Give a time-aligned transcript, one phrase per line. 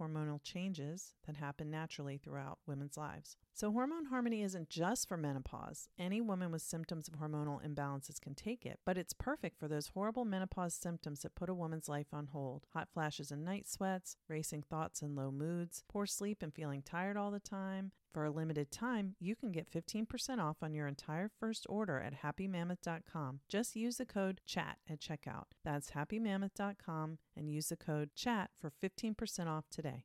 [0.00, 3.36] hormonal changes that happen naturally throughout women's lives.
[3.54, 5.88] So, hormone harmony isn't just for menopause.
[5.98, 9.88] Any woman with symptoms of hormonal imbalances can take it, but it's perfect for those
[9.88, 14.16] horrible menopause symptoms that put a woman's life on hold hot flashes and night sweats,
[14.26, 17.92] racing thoughts and low moods, poor sleep and feeling tired all the time.
[18.12, 22.22] For a limited time, you can get 15% off on your entire first order at
[22.22, 23.40] happymammoth.com.
[23.48, 25.44] Just use the code CHAT at checkout.
[25.64, 30.04] That's happymammoth.com and use the code CHAT for 15% off today.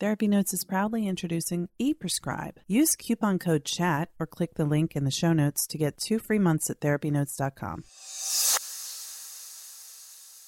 [0.00, 2.56] Therapy Notes is proudly introducing ePrescribe.
[2.66, 6.18] Use coupon code CHAT or click the link in the show notes to get two
[6.18, 7.84] free months at therapynotes.com.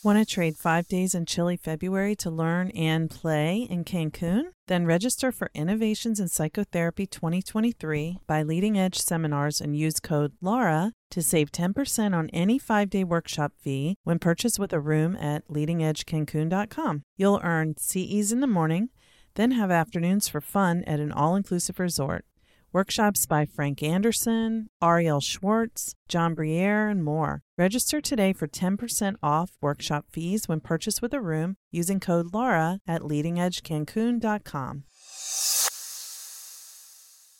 [0.02, 4.44] Want to trade five days in chilly February to learn and play in Cancun?
[4.68, 10.92] Then register for Innovations in Psychotherapy 2023 by Leading Edge Seminars and use code LAURA
[11.10, 15.46] to save 10% on any five day workshop fee when purchased with a room at
[15.48, 17.02] leadingedgecancun.com.
[17.18, 18.88] You'll earn CEs in the morning
[19.34, 22.24] then have afternoons for fun at an all inclusive resort.
[22.72, 27.42] Workshops by Frank Anderson, Ariel Schwartz, John Briere, and more.
[27.58, 32.78] Register today for 10% off workshop fees when purchased with a room using code LAURA
[32.86, 34.84] at leadingedgecancun.com.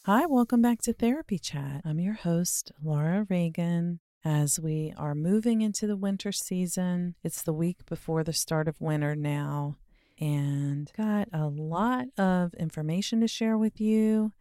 [0.05, 1.81] Hi, welcome back to Therapy Chat.
[1.85, 4.01] I'm your host, Laura Reagan.
[4.25, 8.81] As we are moving into the winter season, it's the week before the start of
[8.81, 9.77] winter now
[10.21, 14.33] and got a lot of information to share with you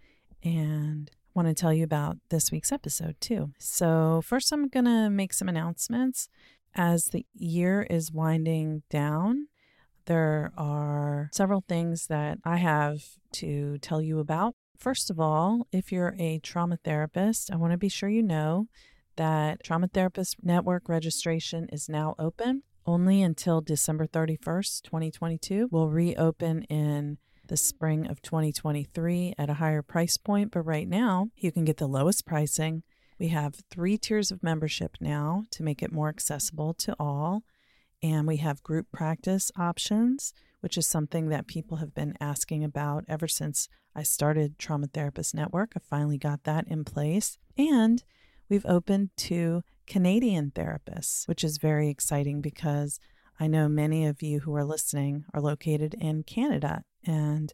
[0.44, 3.52] and want to tell you about this week's episode too.
[3.58, 6.30] So, first, I'm going to make some announcements.
[6.74, 9.48] As the year is winding down,
[10.06, 13.04] there are several things that I have
[13.34, 14.56] to tell you about.
[14.78, 18.68] First of all, if you're a trauma therapist, I want to be sure you know
[19.18, 25.70] that Trauma Therapist Network registration is now open only until December 31st, 2022.
[25.72, 31.30] We'll reopen in the spring of 2023 at a higher price point, but right now
[31.38, 32.84] you can get the lowest pricing.
[33.18, 37.44] We have three tiers of membership now to make it more accessible to all.
[38.04, 43.06] And we have group practice options, which is something that people have been asking about
[43.08, 45.72] ever since I started Trauma Therapist Network.
[45.78, 47.38] I finally got that in place.
[47.58, 48.04] And
[48.50, 52.98] we've opened to Canadian therapists, which is very exciting because
[53.42, 56.86] I know many of you who are listening are located in Canada.
[57.06, 57.52] And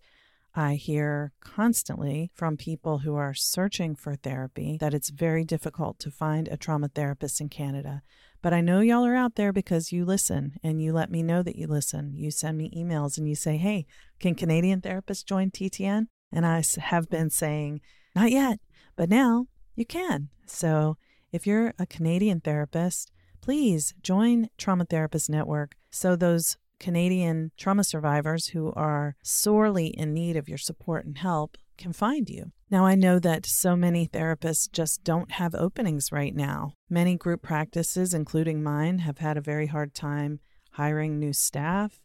[0.53, 6.11] I hear constantly from people who are searching for therapy that it's very difficult to
[6.11, 8.03] find a trauma therapist in Canada.
[8.43, 11.41] But I know y'all are out there because you listen and you let me know
[11.41, 12.13] that you listen.
[12.13, 13.87] You send me emails and you say, hey,
[14.19, 16.05] can Canadian therapists join TTN?
[16.31, 17.81] And I have been saying,
[18.15, 18.59] not yet,
[18.95, 20.29] but now you can.
[20.45, 20.97] So
[21.37, 23.11] if you're a Canadian therapist,
[23.41, 30.35] please join Trauma Therapist Network so those Canadian trauma survivors who are sorely in need
[30.35, 32.53] of your support and help can find you.
[32.71, 36.73] Now, I know that so many therapists just don't have openings right now.
[36.89, 40.39] Many group practices, including mine, have had a very hard time
[40.71, 42.01] hiring new staff.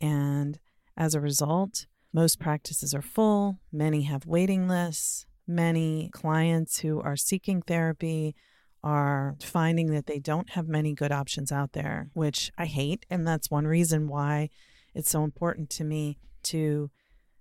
[0.00, 0.58] And
[0.96, 7.16] as a result, most practices are full, many have waiting lists, many clients who are
[7.16, 8.34] seeking therapy
[8.82, 13.06] are finding that they don't have many good options out there, which I hate.
[13.10, 14.50] And that's one reason why
[14.94, 16.90] it's so important to me to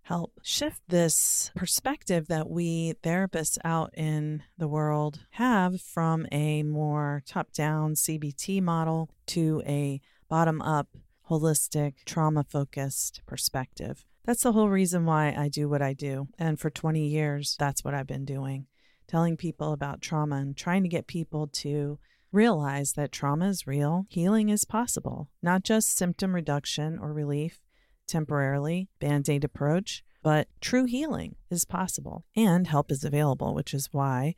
[0.04, 7.24] help shift this perspective that we therapists out in the world have from a more
[7.26, 10.88] top down CBT model to a bottom up,
[11.30, 14.06] holistic, trauma focused perspective.
[14.26, 16.28] That's the whole reason why I do what I do.
[16.38, 18.68] And for 20 years, that's what I've been doing
[19.12, 22.00] telling people about trauma and trying to get people to
[22.32, 27.60] realize that trauma is real, healing is possible, not just symptom reduction or relief
[28.08, 33.90] temporarily, band aid approach, but true healing is possible and help is available, which is
[33.92, 34.34] why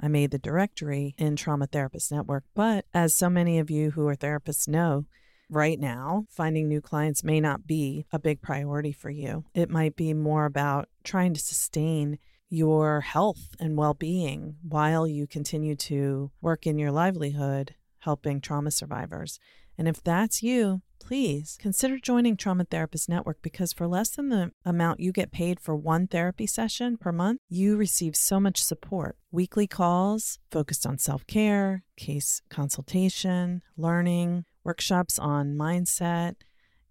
[0.00, 2.44] I made the directory in Trauma Therapist Network.
[2.54, 5.04] But as so many of you who are therapists know,
[5.50, 9.44] right now, finding new clients may not be a big priority for you.
[9.54, 15.26] It might be more about trying to sustain your health and well being while you
[15.26, 19.38] continue to work in your livelihood helping trauma survivors.
[19.78, 24.52] And if that's you, please consider joining Trauma Therapist Network because for less than the
[24.64, 29.16] amount you get paid for one therapy session per month, you receive so much support.
[29.30, 36.36] Weekly calls focused on self care, case consultation, learning, workshops on mindset,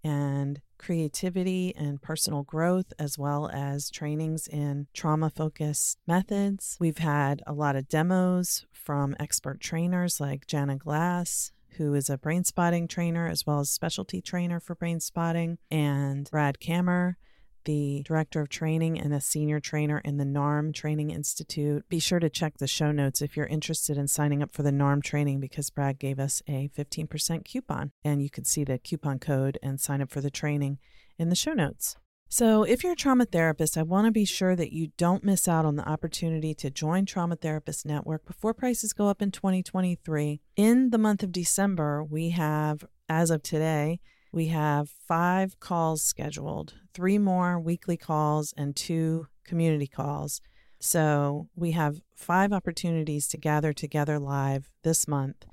[0.04, 6.78] and creativity and personal growth, as well as trainings in trauma focused methods.
[6.80, 12.18] We've had a lot of demos from expert trainers like Jana Glass, who is a
[12.18, 17.16] brain spotting trainer as well as specialty trainer for brain spotting, and Brad Kammer,
[17.66, 21.88] the director of training and a senior trainer in the NARM Training Institute.
[21.90, 24.72] Be sure to check the show notes if you're interested in signing up for the
[24.72, 29.20] NARM training because Brad gave us a 15% coupon, and you can see the coupon
[29.20, 30.78] code and sign up for the training
[31.18, 31.98] in the show notes.
[32.28, 35.48] So, if you're a trauma therapist, I want to be sure that you don't miss
[35.48, 40.42] out on the opportunity to join Trauma Therapist Network before prices go up in 2023.
[40.56, 44.00] In the month of December, we have, as of today,
[44.36, 50.42] we have five calls scheduled, three more weekly calls, and two community calls.
[50.78, 55.46] So we have five opportunities to gather together live this month.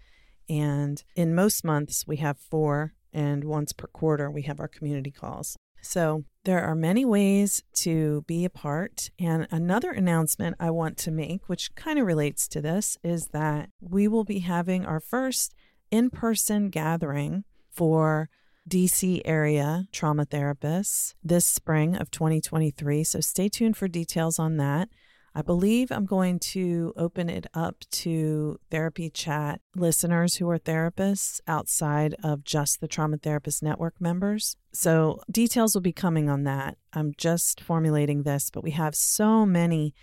[0.48, 5.12] And in most months, we have four, and once per quarter, we have our community
[5.12, 5.56] calls.
[5.80, 9.10] So there are many ways to be a part.
[9.16, 13.70] And another announcement I want to make, which kind of relates to this, is that
[13.80, 15.54] we will be having our first
[15.92, 18.28] in person gathering for
[18.68, 23.04] DC area trauma therapists this spring of 2023.
[23.04, 24.88] So stay tuned for details on that.
[25.34, 31.40] I believe I'm going to open it up to therapy chat listeners who are therapists
[31.48, 34.56] outside of just the Trauma Therapist Network members.
[34.74, 36.76] So, details will be coming on that.
[36.92, 39.94] I'm just formulating this, but we have so many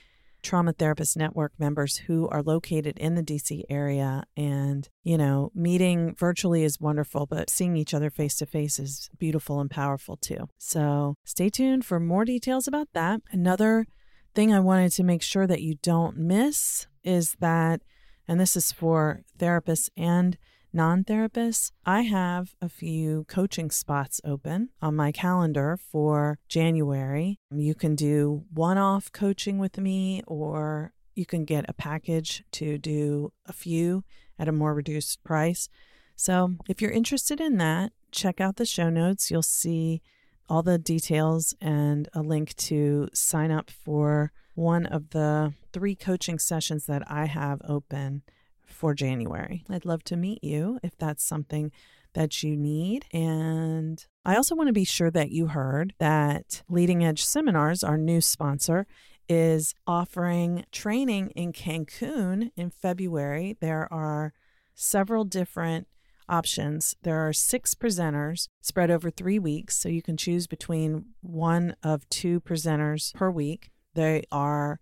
[0.41, 4.24] Trauma Therapist Network members who are located in the DC area.
[4.38, 9.10] And, you know, meeting virtually is wonderful, but seeing each other face to face is
[9.17, 10.50] beautiful and powerful too.
[10.58, 13.22] So stay tuned for more details about that.
[13.31, 13.86] Another
[14.34, 17.81] thing I wanted to make sure that you don't miss is that,
[18.27, 20.38] and this is for therapists and
[20.73, 27.39] non therapists, I have a few coaching spots open on my calendar for January.
[27.51, 32.77] You can do one off coaching with me, or you can get a package to
[32.77, 34.03] do a few
[34.38, 35.69] at a more reduced price.
[36.15, 39.31] So, if you're interested in that, check out the show notes.
[39.31, 40.01] You'll see
[40.49, 46.39] all the details and a link to sign up for one of the three coaching
[46.39, 48.23] sessions that I have open
[48.71, 49.63] for January.
[49.69, 51.71] I'd love to meet you if that's something
[52.13, 53.05] that you need.
[53.13, 57.97] And I also want to be sure that you heard that Leading Edge Seminars, our
[57.97, 58.88] new sponsor,
[59.27, 63.57] is offering training in Cancun in February.
[63.59, 64.33] There are
[64.73, 65.88] several different
[66.27, 66.95] options.
[67.03, 72.07] There are six presenters spread over three weeks, so you can choose between one of
[72.09, 73.69] two presenters per week.
[73.93, 74.79] They are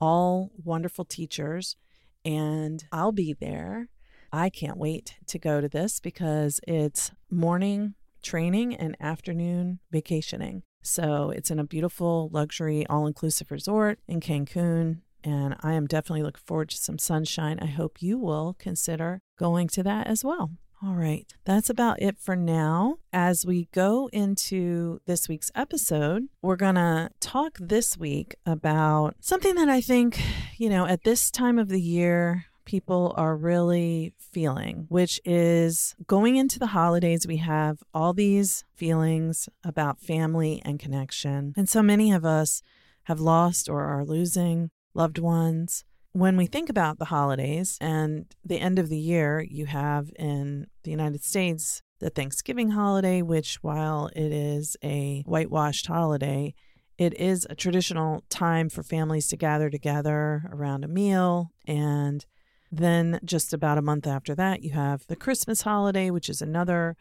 [0.00, 1.76] all wonderful teachers,
[2.24, 3.88] and I'll be there.
[4.32, 10.62] I can't wait to go to this because it's morning training and afternoon vacationing.
[10.82, 15.00] So it's in a beautiful luxury all inclusive resort in Cancun.
[15.22, 17.58] And I am definitely looking forward to some sunshine.
[17.60, 20.50] I hope you will consider going to that as well.
[20.86, 22.96] All right, that's about it for now.
[23.10, 29.54] As we go into this week's episode, we're going to talk this week about something
[29.54, 30.20] that I think,
[30.58, 36.36] you know, at this time of the year, people are really feeling, which is going
[36.36, 41.54] into the holidays, we have all these feelings about family and connection.
[41.56, 42.60] And so many of us
[43.04, 45.84] have lost or are losing loved ones.
[46.16, 50.68] When we think about the holidays and the end of the year, you have in
[50.84, 56.54] the United States the Thanksgiving holiday, which, while it is a whitewashed holiday,
[56.98, 61.50] it is a traditional time for families to gather together around a meal.
[61.66, 62.24] And
[62.70, 66.96] then, just about a month after that, you have the Christmas holiday, which is another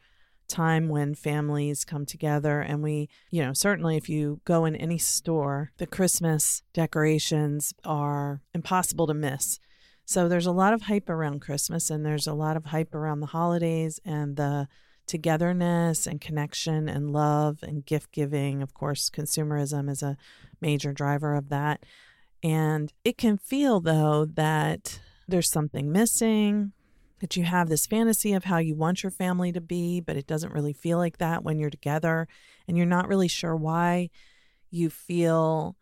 [0.47, 2.62] time when families come together.
[2.62, 8.41] And we, you know, certainly if you go in any store, the Christmas decorations are
[8.53, 9.59] impossible to miss.
[10.05, 13.21] So there's a lot of hype around Christmas and there's a lot of hype around
[13.21, 14.67] the holidays and the
[15.07, 18.62] togetherness and connection and love and gift giving.
[18.62, 20.17] Of course, consumerism is a
[20.62, 21.83] major driver of that.
[22.41, 26.73] And it can feel, though, that there's something missing,
[27.24, 30.27] that you have this fantasy of how you want your family to be, but it
[30.27, 32.27] doesn't really feel like that when you're together,
[32.68, 34.10] and you're not really sure why
[34.70, 35.77] you feel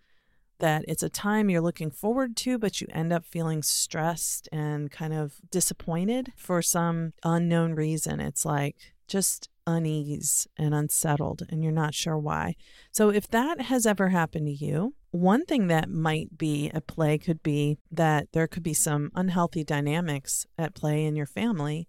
[0.59, 4.91] that it's a time you're looking forward to, but you end up feeling stressed and
[4.91, 8.19] kind of disappointed for some unknown reason.
[8.19, 8.75] It's like
[9.07, 12.55] just unease and unsettled, and you're not sure why.
[12.91, 17.17] So, if that has ever happened to you, one thing that might be at play
[17.17, 21.87] could be that there could be some unhealthy dynamics at play in your family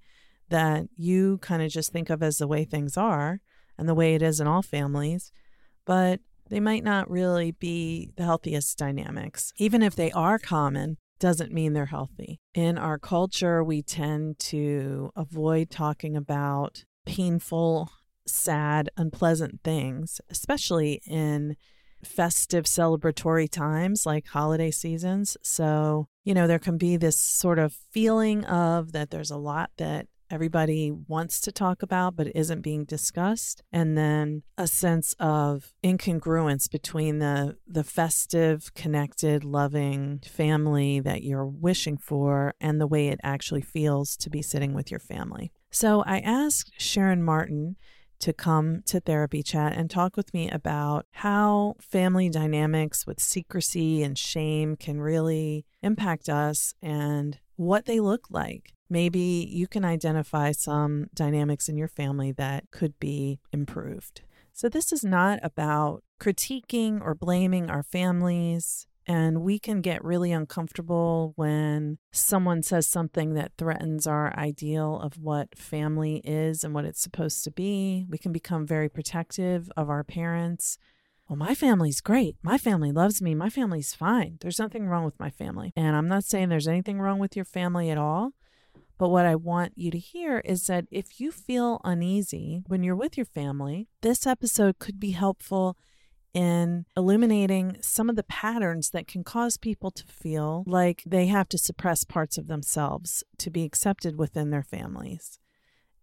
[0.49, 3.41] that you kind of just think of as the way things are
[3.79, 5.33] and the way it is in all families,
[5.87, 9.52] but they might not really be the healthiest dynamics.
[9.57, 12.41] Even if they are common, doesn't mean they're healthy.
[12.52, 17.93] In our culture, we tend to avoid talking about painful,
[18.26, 21.57] sad, unpleasant things, especially in
[22.05, 25.37] festive celebratory times like holiday seasons.
[25.43, 29.71] So, you know, there can be this sort of feeling of that there's a lot
[29.79, 35.75] that everybody wants to talk about but isn't being discussed and then a sense of
[35.85, 43.09] incongruence between the the festive connected loving family that you're wishing for and the way
[43.09, 47.77] it actually feels to be sitting with your family so I asked Sharon Martin
[48.23, 54.02] to come to therapy chat and talk with me about how family dynamics with secrecy
[54.02, 58.73] and shame can really impact us and what they look like.
[58.88, 64.23] Maybe you can identify some dynamics in your family that could be improved.
[64.52, 68.87] So, this is not about critiquing or blaming our families.
[69.07, 75.19] And we can get really uncomfortable when someone says something that threatens our ideal of
[75.19, 78.07] what family is and what it's supposed to be.
[78.09, 80.79] We can become very protective of our parents.
[81.29, 82.37] Well, my family's great.
[82.43, 83.35] My family loves me.
[83.35, 84.39] My family's fine.
[84.41, 85.73] There's nothing wrong with my family.
[85.75, 88.33] And I'm not saying there's anything wrong with your family at all.
[88.99, 92.95] But what I want you to hear is that if you feel uneasy when you're
[92.95, 95.77] with your family, this episode could be helpful
[96.35, 101.49] in illuminating some of the patterns that can cause people to feel like they have
[101.51, 105.39] to suppress parts of themselves to be accepted within their families.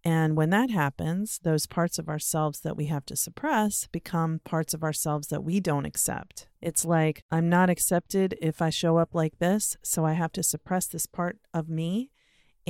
[0.02, 4.72] And when that happens, those parts of ourselves that we have to suppress become parts
[4.72, 6.48] of ourselves that we don't accept.
[6.62, 10.42] It's like, I'm not accepted if I show up like this, so I have to
[10.42, 12.10] suppress this part of me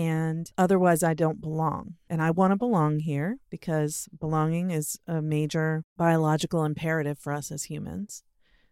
[0.01, 1.97] and otherwise I don't belong.
[2.09, 7.53] And I want to belong here because belonging is a major biological imperative for us
[7.53, 8.23] as humans.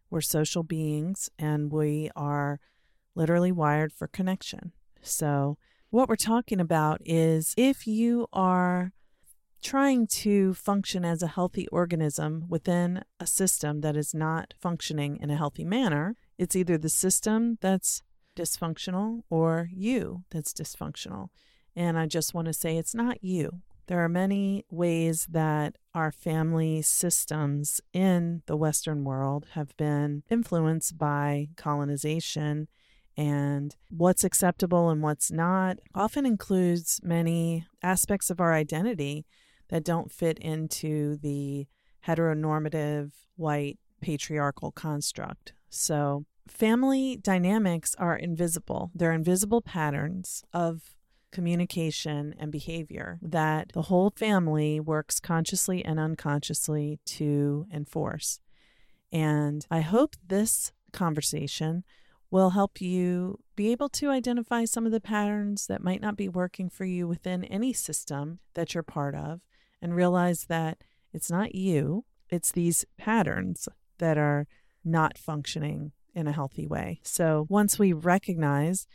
[0.08, 2.60] We're social beings and we are
[3.14, 4.72] literally wired for connection.
[5.02, 5.58] So,
[5.90, 8.92] what we're talking about is if you are
[9.62, 15.28] trying to function as a healthy organism within a system that is not functioning in
[15.28, 18.02] a healthy manner, it's either the system that's
[18.38, 21.28] dysfunctional or you that's dysfunctional.
[21.76, 23.62] And I just want to say it's not you.
[23.88, 30.98] There are many ways that our family systems in the Western world have been influenced
[30.98, 32.68] by colonization
[33.16, 39.26] and what's acceptable and what's not often includes many aspects of our identity
[39.70, 41.66] that don't fit into the
[42.06, 45.52] heteronormative white patriarchal construct.
[45.68, 48.90] So, family dynamics are invisible.
[48.94, 50.94] They're invisible patterns of
[51.30, 58.40] communication and behavior that the whole family works consciously and unconsciously to enforce.
[59.12, 61.84] And I hope this conversation
[62.30, 66.28] will help you be able to identify some of the patterns that might not be
[66.28, 69.40] working for you within any system that you're part of
[69.80, 70.78] and realize that
[71.12, 74.46] it's not you, it's these patterns that are
[74.84, 77.00] not functioning in a healthy way.
[77.02, 78.86] So once we recognize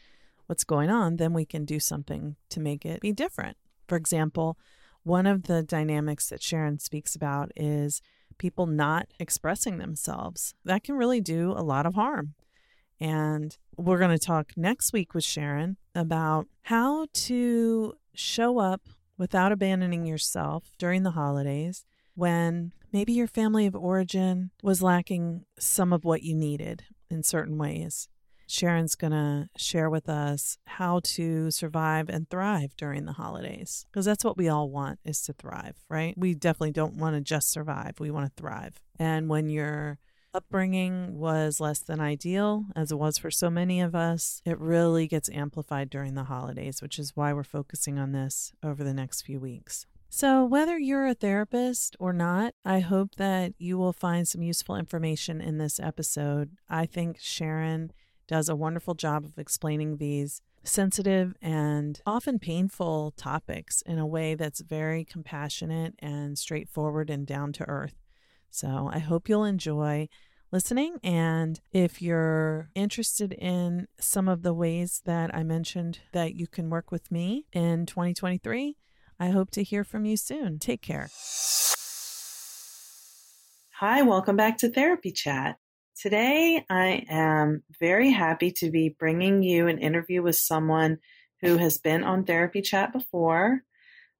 [0.47, 3.57] what's going on, then we can do something to make it be different.
[3.87, 4.57] For example,
[5.03, 8.01] one of the dynamics that Sharon speaks about is
[8.37, 10.53] people not expressing themselves.
[10.65, 12.33] That can really do a lot of harm.
[12.99, 18.81] And we're going to talk next week with Sharon about how to show up
[19.17, 25.91] without abandoning yourself during the holidays when maybe your family of origin was lacking some
[25.91, 28.09] of what you needed in certain ways.
[28.47, 34.05] Sharon's going to share with us how to survive and thrive during the holidays because
[34.05, 36.13] that's what we all want is to thrive, right?
[36.17, 37.99] We definitely don't want to just survive.
[37.99, 38.81] We want to thrive.
[38.99, 39.99] And when your
[40.33, 45.07] upbringing was less than ideal, as it was for so many of us, it really
[45.07, 49.21] gets amplified during the holidays, which is why we're focusing on this over the next
[49.21, 49.85] few weeks.
[50.15, 54.75] So, whether you're a therapist or not, I hope that you will find some useful
[54.75, 56.51] information in this episode.
[56.69, 57.91] I think Sharon
[58.27, 64.35] does a wonderful job of explaining these sensitive and often painful topics in a way
[64.35, 67.95] that's very compassionate and straightforward and down to earth.
[68.51, 70.09] So I hope you'll enjoy
[70.51, 70.97] listening.
[71.03, 76.69] And if you're interested in some of the ways that I mentioned that you can
[76.69, 78.77] work with me in 2023,
[79.23, 80.59] I hope to hear from you soon.
[80.59, 81.09] Take care.
[83.79, 85.55] Hi, welcome back to Therapy Chat.
[85.97, 90.97] Today, I am very happy to be bringing you an interview with someone
[91.39, 93.61] who has been on Therapy Chat before.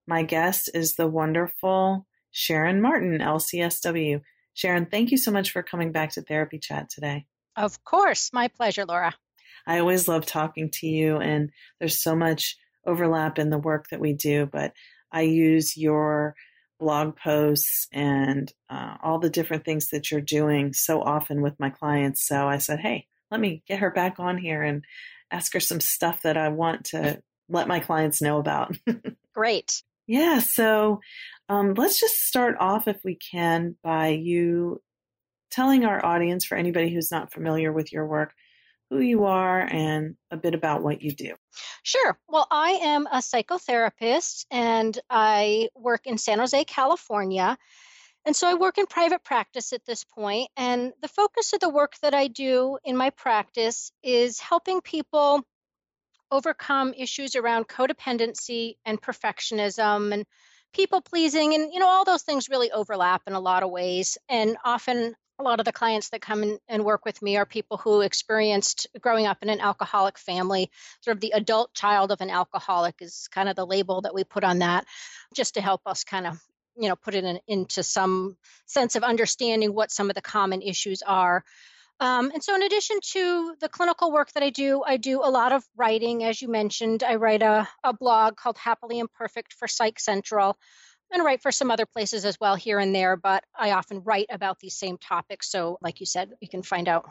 [0.07, 4.21] My guest is the wonderful Sharon Martin, LCSW.
[4.53, 7.25] Sharon, thank you so much for coming back to Therapy Chat today.
[7.57, 9.13] Of course, my pleasure, Laura.
[9.67, 11.49] I always love talking to you, and
[11.81, 14.73] there's so much overlap in the work that we do, but
[15.13, 16.35] I use your
[16.79, 21.69] blog posts and uh, all the different things that you're doing so often with my
[21.69, 22.27] clients.
[22.27, 24.83] So I said, hey, let me get her back on here and
[25.31, 28.75] ask her some stuff that I want to let my clients know about.
[29.33, 29.83] Great.
[30.07, 30.39] Yeah.
[30.39, 30.99] So
[31.47, 34.81] um, let's just start off, if we can, by you
[35.51, 38.33] telling our audience, for anybody who's not familiar with your work,
[38.89, 41.35] who you are and a bit about what you do.
[41.83, 42.17] Sure.
[42.27, 47.57] Well, I am a psychotherapist and I work in San Jose, California.
[48.25, 51.69] And so I work in private practice at this point, and the focus of the
[51.69, 55.41] work that I do in my practice is helping people
[56.31, 60.25] overcome issues around codependency and perfectionism and
[60.73, 64.17] people pleasing and you know all those things really overlap in a lot of ways
[64.29, 67.77] and often a lot of the clients that come and work with me are people
[67.77, 70.69] who experienced growing up in an alcoholic family.
[71.01, 74.23] Sort of the adult child of an alcoholic is kind of the label that we
[74.23, 74.85] put on that,
[75.33, 76.39] just to help us kind of
[76.77, 80.61] you know put it in, into some sense of understanding what some of the common
[80.61, 81.43] issues are.
[81.99, 85.29] Um, and so, in addition to the clinical work that I do, I do a
[85.29, 86.23] lot of writing.
[86.23, 90.57] As you mentioned, I write a, a blog called Happily Imperfect for Psych Central
[91.13, 94.25] and write for some other places as well here and there but i often write
[94.29, 95.49] about these same topics.
[95.49, 97.07] So like you said you can find out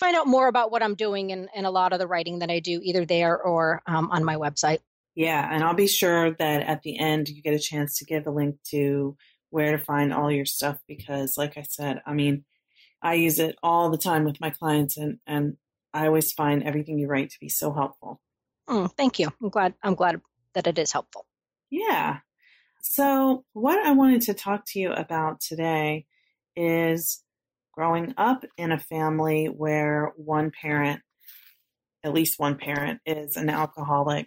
[0.00, 2.50] find out more about what i'm doing in, in a lot of the writing that
[2.50, 4.78] i do either there or um, on my website.
[5.14, 8.26] Yeah and i'll be sure that at the end you get a chance to give
[8.26, 9.16] a link to
[9.50, 12.44] where to find all your stuff because like i said i mean
[13.02, 15.56] i use it all the time with my clients and and
[15.92, 18.20] i always find everything you write to be so helpful.
[18.68, 19.28] Mm, thank you.
[19.42, 20.20] I'm glad i'm glad
[20.54, 21.26] that it is helpful.
[21.70, 22.18] Yeah
[22.82, 26.04] so, what I wanted to talk to you about today
[26.56, 27.22] is
[27.72, 31.00] growing up in a family where one parent,
[32.02, 34.26] at least one parent, is an alcoholic.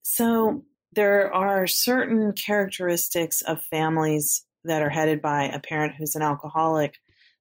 [0.00, 6.22] So, there are certain characteristics of families that are headed by a parent who's an
[6.22, 6.94] alcoholic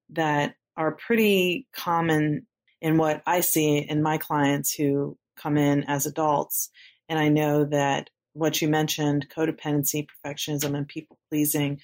[0.10, 2.45] that are pretty common
[2.82, 6.69] in what I see in my clients who come in as adults.
[7.08, 11.80] And I know that what you mentioned, codependency, perfectionism, and people pleasing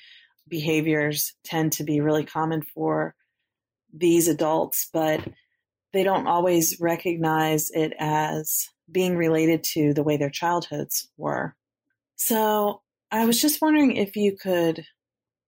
[0.48, 3.16] behaviors tend to be really common for
[3.94, 5.22] these adults, but
[5.94, 11.56] they don't always recognize it as being related to the way their childhoods were.
[12.16, 12.82] So
[13.12, 14.86] I was just wondering if you could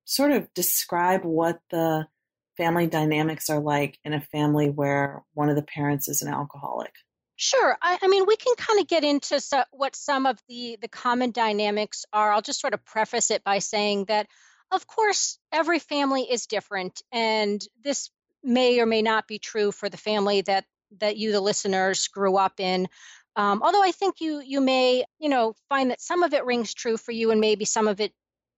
[0.06, 2.08] sort of describe what the
[2.56, 6.94] family dynamics are like in a family where one of the parents is an alcoholic.
[7.40, 7.78] Sure.
[7.80, 10.88] I, I mean, we can kind of get into so, what some of the the
[10.88, 12.34] common dynamics are.
[12.34, 14.28] I'll just sort of preface it by saying that,
[14.72, 18.10] of course, every family is different, and this
[18.44, 20.66] may or may not be true for the family that
[21.00, 22.88] that you, the listeners, grew up in.
[23.36, 26.74] Um, although I think you you may you know find that some of it rings
[26.74, 28.14] true for you, and maybe some of it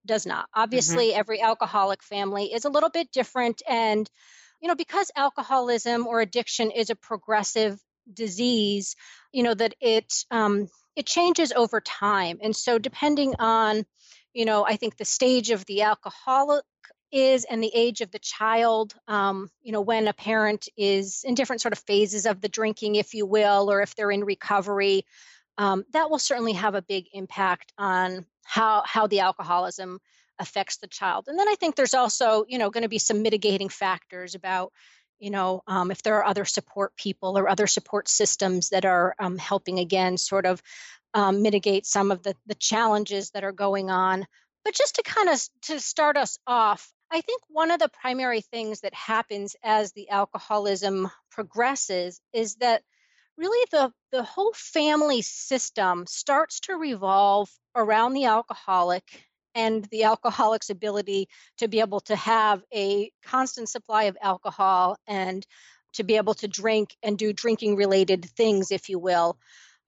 [0.05, 0.45] does not.
[0.45, 0.61] Mm-hmm.
[0.61, 1.19] Obviously, mm-hmm.
[1.19, 4.09] every alcoholic family is a little bit different, and
[4.61, 7.77] you know because alcoholism or addiction is a progressive
[8.13, 8.95] disease,
[9.31, 12.39] you know, that it um, it changes over time.
[12.41, 13.85] And so depending on,
[14.33, 16.65] you know, I think the stage of the alcoholic
[17.11, 21.35] is and the age of the child, um, you know, when a parent is in
[21.35, 25.05] different sort of phases of the drinking, if you will, or if they're in recovery,
[25.57, 29.99] um, that will certainly have a big impact on how how the alcoholism
[30.39, 31.25] affects the child.
[31.27, 34.71] And then I think there's also, you know, going to be some mitigating factors about
[35.19, 39.15] you know, um, if there are other support people or other support systems that are
[39.19, 40.62] um, helping again sort of
[41.13, 44.25] um, mitigate some of the, the challenges that are going on.
[44.63, 48.41] But just to kind of to start us off, I think one of the primary
[48.41, 52.84] things that happens as the alcoholism progresses is that
[53.38, 60.69] really the, the whole family system starts to revolve around the alcoholic and the alcoholic's
[60.69, 65.45] ability to be able to have a constant supply of alcohol and
[65.93, 69.38] to be able to drink and do drinking related things if you will.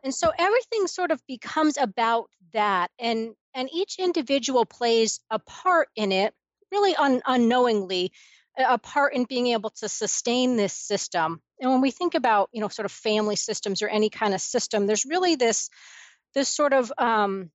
[0.03, 5.89] And so everything sort of becomes about that and and each individual plays a part
[5.95, 6.33] in it
[6.71, 8.11] really un, unknowingly
[8.57, 11.41] a part in being able to sustain this system.
[11.59, 14.41] And when we think about you know sort of family systems or any kind of
[14.41, 15.69] system there's really this
[16.33, 17.51] this sort of um,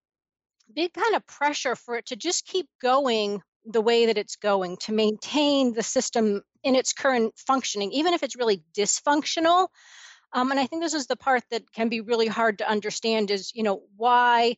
[0.75, 4.77] big kind of pressure for it to just keep going the way that it's going
[4.79, 9.69] to maintain the system in its current functioning, even if it's really dysfunctional.
[10.33, 13.31] Um, and I think this is the part that can be really hard to understand
[13.31, 14.57] is, you know, why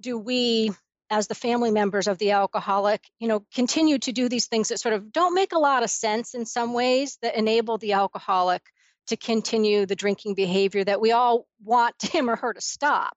[0.00, 0.70] do we,
[1.10, 4.80] as the family members of the alcoholic, you know, continue to do these things that
[4.80, 8.62] sort of don't make a lot of sense in some ways that enable the alcoholic
[9.08, 13.16] to continue the drinking behavior that we all want him or her to stop.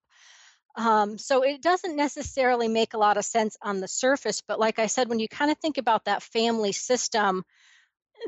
[0.75, 4.79] Um, so it doesn't necessarily make a lot of sense on the surface, but like
[4.79, 7.43] I said, when you kind of think about that family system,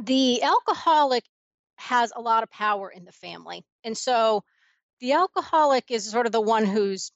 [0.04, 1.24] the alcoholic
[1.78, 3.64] has a lot of power in the family.
[3.84, 4.44] And so
[5.00, 7.12] the alcoholic is sort of the one who's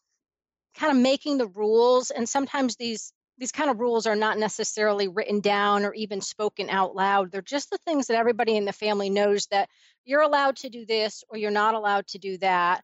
[0.76, 5.08] kind of making the rules and sometimes these these kind of rules are not necessarily
[5.08, 7.32] written down or even spoken out loud.
[7.32, 9.70] They're just the things that everybody in the family knows that
[10.06, 12.84] you're allowed to do this or you're not allowed to do that.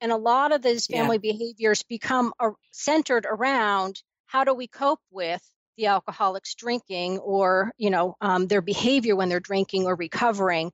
[0.00, 1.32] And a lot of these family yeah.
[1.32, 2.32] behaviors become
[2.70, 5.42] centered around how do we cope with
[5.76, 10.72] the alcoholics drinking or, you know, um, their behavior when they're drinking or recovering.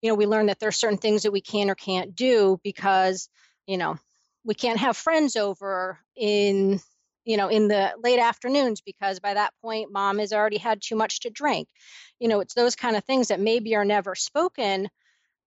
[0.00, 2.58] You know, we learn that there are certain things that we can or can't do
[2.62, 3.28] because,
[3.66, 3.96] you know,
[4.44, 6.80] we can't have friends over in
[7.24, 10.94] you know in the late afternoons because by that point mom has already had too
[10.94, 11.68] much to drink
[12.20, 14.88] you know it's those kind of things that maybe are never spoken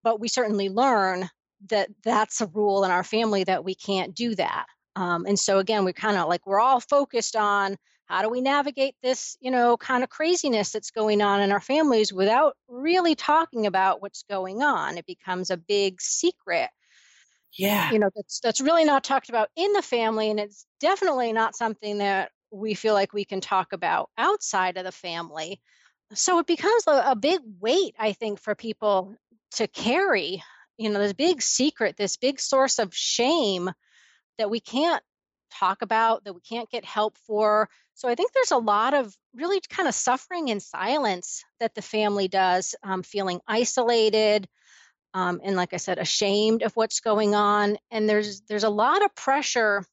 [0.03, 1.29] but we certainly learn
[1.69, 4.65] that that's a rule in our family that we can't do that.
[4.95, 8.41] Um, and so again, we kind of like we're all focused on how do we
[8.41, 13.15] navigate this, you know, kind of craziness that's going on in our families without really
[13.15, 14.97] talking about what's going on.
[14.97, 16.69] It becomes a big secret.
[17.57, 17.91] Yeah.
[17.91, 21.55] You know, that's that's really not talked about in the family and it's definitely not
[21.55, 25.59] something that we feel like we can talk about outside of the family.
[26.13, 29.15] So it becomes a, a big weight, I think, for people
[29.51, 30.41] to carry
[30.77, 33.69] you know this big secret this big source of shame
[34.37, 35.03] that we can't
[35.51, 37.69] talk about that we can't get help for.
[37.93, 41.81] So i think there's a lot of really kind of suffering in silence that the
[41.81, 44.47] family does um, feeling isolated
[45.13, 47.77] um, and like i said ashamed of what's going on.
[47.91, 49.83] And there's there's a lot of pressure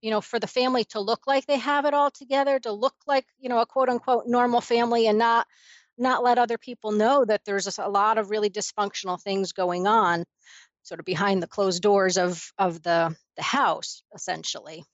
[0.00, 2.94] you know for the family to look like they have it all together to look
[3.06, 5.46] like you know a quote unquote normal family and not
[5.98, 10.24] not let other people know that there's a lot of really dysfunctional things going on
[10.82, 14.84] sort of behind the closed doors of of the the house essentially.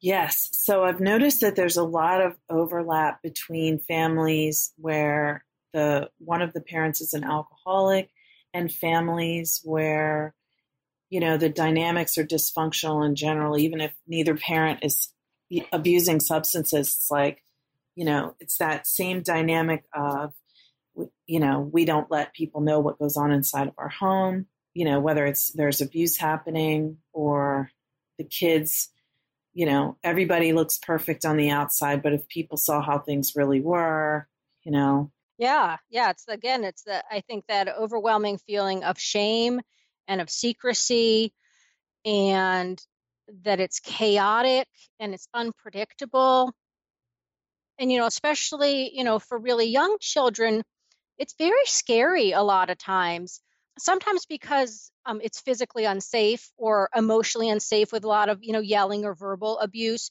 [0.00, 0.48] Yes.
[0.52, 6.52] So i've noticed that there's a lot of overlap between families where the one of
[6.52, 8.10] the parents is an alcoholic
[8.52, 10.34] and families where
[11.08, 15.08] you know the dynamics are dysfunctional in general even if neither parent is
[15.72, 17.42] abusing substances it's like
[17.94, 20.32] you know, it's that same dynamic of,
[21.26, 24.46] you know, we don't let people know what goes on inside of our home.
[24.74, 27.70] you know, whether it's there's abuse happening or
[28.18, 28.88] the kids,
[29.52, 33.60] you know, everybody looks perfect on the outside, but if people saw how things really
[33.60, 34.26] were,
[34.64, 35.10] you know.
[35.38, 36.10] Yeah, yeah.
[36.10, 39.60] It's again, it's the, I think that overwhelming feeling of shame
[40.08, 41.32] and of secrecy
[42.04, 42.80] and
[43.44, 44.68] that it's chaotic
[45.00, 46.52] and it's unpredictable.
[47.82, 50.62] And, you know, especially, you know, for really young children,
[51.18, 53.42] it's very scary a lot of times
[53.78, 58.60] sometimes because um, it's physically unsafe or emotionally unsafe with a lot of you know
[58.60, 60.10] yelling or verbal abuse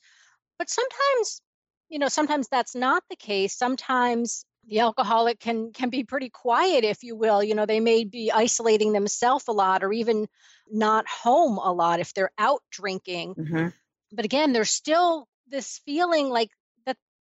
[0.58, 1.42] but sometimes
[1.90, 6.84] you know sometimes that's not the case sometimes the alcoholic can can be pretty quiet
[6.84, 10.28] if you will you know they may be isolating themselves a lot or even
[10.70, 13.68] not home a lot if they're out drinking mm-hmm.
[14.12, 16.50] but again there's still this feeling like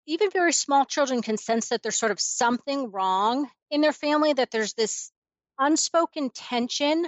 [0.09, 4.33] even very small children can sense that there's sort of something wrong in their family
[4.33, 5.11] that there's this
[5.59, 7.05] unspoken tension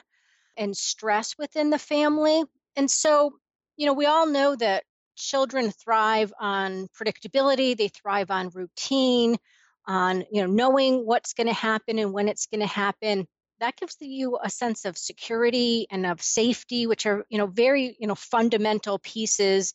[0.56, 2.44] and stress within the family.
[2.76, 3.34] And so,
[3.76, 4.84] you know, we all know that
[5.16, 9.36] children thrive on predictability, they thrive on routine,
[9.88, 13.26] on, you know, knowing what's going to happen and when it's going to happen.
[13.62, 17.96] That gives you a sense of security and of safety, which are, you know, very,
[18.00, 19.74] you know, fundamental pieces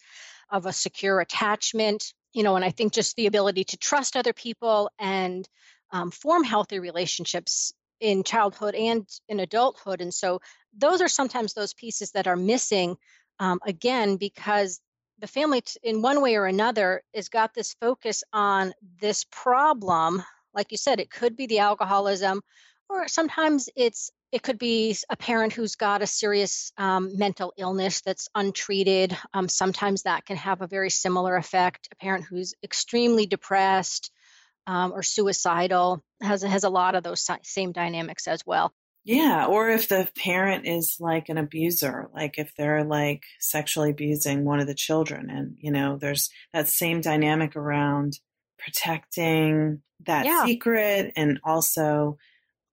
[0.48, 2.12] of a secure attachment.
[2.36, 5.48] You know, and I think just the ability to trust other people and
[5.90, 10.02] um, form healthy relationships in childhood and in adulthood.
[10.02, 10.40] And so
[10.76, 12.98] those are sometimes those pieces that are missing,
[13.38, 14.80] um, again, because
[15.18, 20.22] the family, t- in one way or another, has got this focus on this problem.
[20.52, 22.42] Like you said, it could be the alcoholism,
[22.90, 28.02] or sometimes it's it could be a parent who's got a serious um, mental illness
[28.02, 29.16] that's untreated.
[29.32, 31.88] Um, sometimes that can have a very similar effect.
[31.90, 34.10] A parent who's extremely depressed,
[34.66, 38.74] um, or suicidal has has a lot of those same dynamics as well.
[39.04, 44.44] Yeah, or if the parent is like an abuser, like if they're like sexually abusing
[44.44, 48.18] one of the children, and you know, there's that same dynamic around
[48.58, 50.44] protecting that yeah.
[50.44, 52.18] secret and also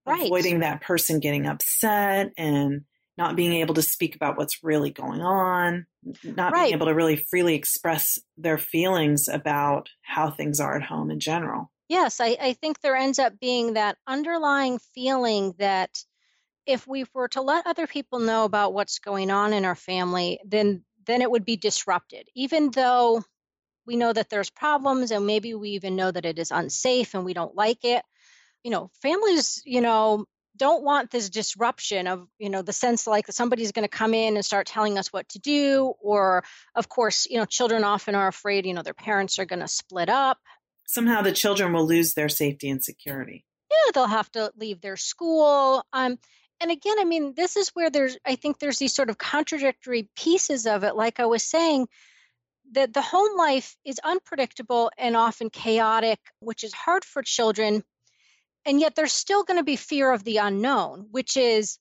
[0.06, 0.26] right.
[0.26, 2.82] avoiding that person getting upset and
[3.16, 5.86] not being able to speak about what's really going on,
[6.24, 6.64] not right.
[6.64, 11.20] being able to really freely express their feelings about how things are at home in
[11.20, 11.70] general.
[11.88, 15.90] Yes, I, I think there ends up being that underlying feeling that
[16.66, 20.40] if we were to let other people know about what's going on in our family,
[20.46, 22.26] then then it would be disrupted.
[22.34, 23.22] Even though
[23.86, 27.24] we know that there's problems and maybe we even know that it is unsafe and
[27.24, 28.02] we don't like it.
[28.64, 30.24] You know, families, you know,
[30.56, 34.36] don't want this disruption of, you know, the sense like somebody's going to come in
[34.36, 35.94] and start telling us what to do.
[36.00, 36.42] Or,
[36.74, 39.68] of course, you know, children often are afraid, you know, their parents are going to
[39.68, 40.38] split up
[40.86, 43.44] somehow the children will lose their safety and security.
[43.70, 45.84] Yeah, they'll have to leave their school.
[45.92, 46.18] Um,
[46.60, 50.08] and again, I mean, this is where there's, I think there's these sort of contradictory
[50.16, 50.94] pieces of it.
[50.94, 51.88] Like I was saying,
[52.72, 57.84] that the home life is unpredictable and often chaotic, which is hard for children.
[58.66, 61.78] And yet there's still going to be fear of the unknown, which is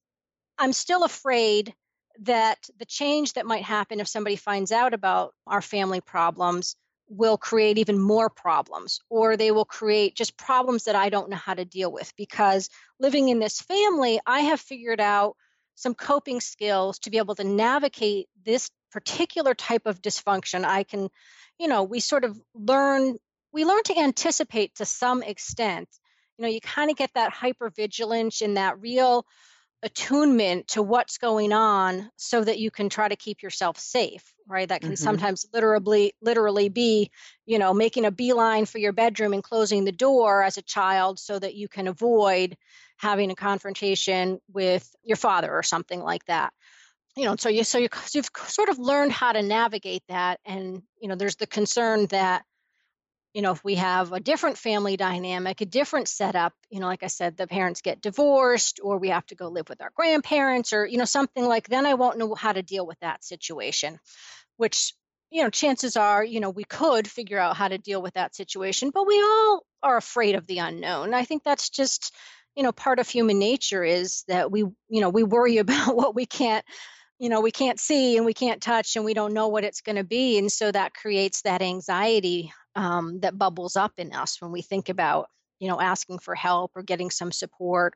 [0.58, 1.74] I'm still afraid
[2.20, 6.76] that the change that might happen if somebody finds out about our family problems
[7.10, 11.38] will create even more problems or they will create just problems that I don't know
[11.38, 12.70] how to deal with because
[13.00, 15.36] living in this family, I have figured out
[15.76, 20.66] some coping skills to be able to navigate this particular type of dysfunction.
[20.66, 21.10] I can,
[21.60, 23.18] you know, we sort of learn
[23.52, 25.88] we learn to anticipate to some extent.
[26.38, 29.26] You know, you kind of get that hypervigilance and that real
[29.84, 34.70] attunement to what's going on so that you can try to keep yourself safe right
[34.70, 35.04] that can mm-hmm.
[35.04, 37.12] sometimes literally literally be
[37.46, 41.20] you know making a beeline for your bedroom and closing the door as a child
[41.20, 42.56] so that you can avoid
[42.96, 46.54] having a confrontation with your father or something like that
[47.18, 50.82] you know so you so you, you've sort of learned how to navigate that and
[51.02, 52.44] you know there's the concern that
[53.34, 57.02] you know, if we have a different family dynamic, a different setup, you know, like
[57.02, 60.72] I said, the parents get divorced or we have to go live with our grandparents
[60.72, 64.00] or, you know, something like then I won't know how to deal with that situation,
[64.58, 64.94] which,
[65.32, 68.36] you know, chances are, you know, we could figure out how to deal with that
[68.36, 71.16] situation, but we all are afraid of the unknown.
[71.16, 72.14] I think that's just,
[72.56, 76.16] you know, part of human nature is that we, you know, we worry about what
[76.16, 76.64] we can't
[77.20, 79.82] you know we can't see and we can't touch and we don't know what it's
[79.82, 84.42] going to be and so that creates that anxiety um, that bubbles up in us
[84.42, 85.28] when we think about
[85.60, 87.96] you know asking for help or getting some support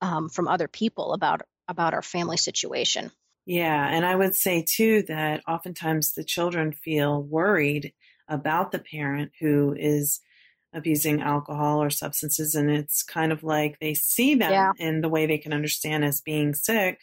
[0.00, 3.10] um, from other people about about our family situation
[3.46, 7.92] yeah and i would say too that oftentimes the children feel worried
[8.28, 10.20] about the parent who is
[10.74, 14.72] abusing alcohol or substances and it's kind of like they see them yeah.
[14.78, 17.00] in the way they can understand as being sick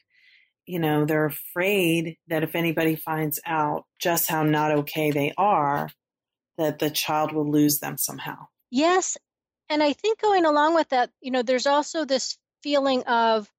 [0.65, 5.89] you know, they're afraid that if anybody finds out just how not okay they are,
[6.57, 8.47] that the child will lose them somehow.
[8.71, 9.17] Yes.
[9.69, 13.49] And I think going along with that, you know, there's also this feeling of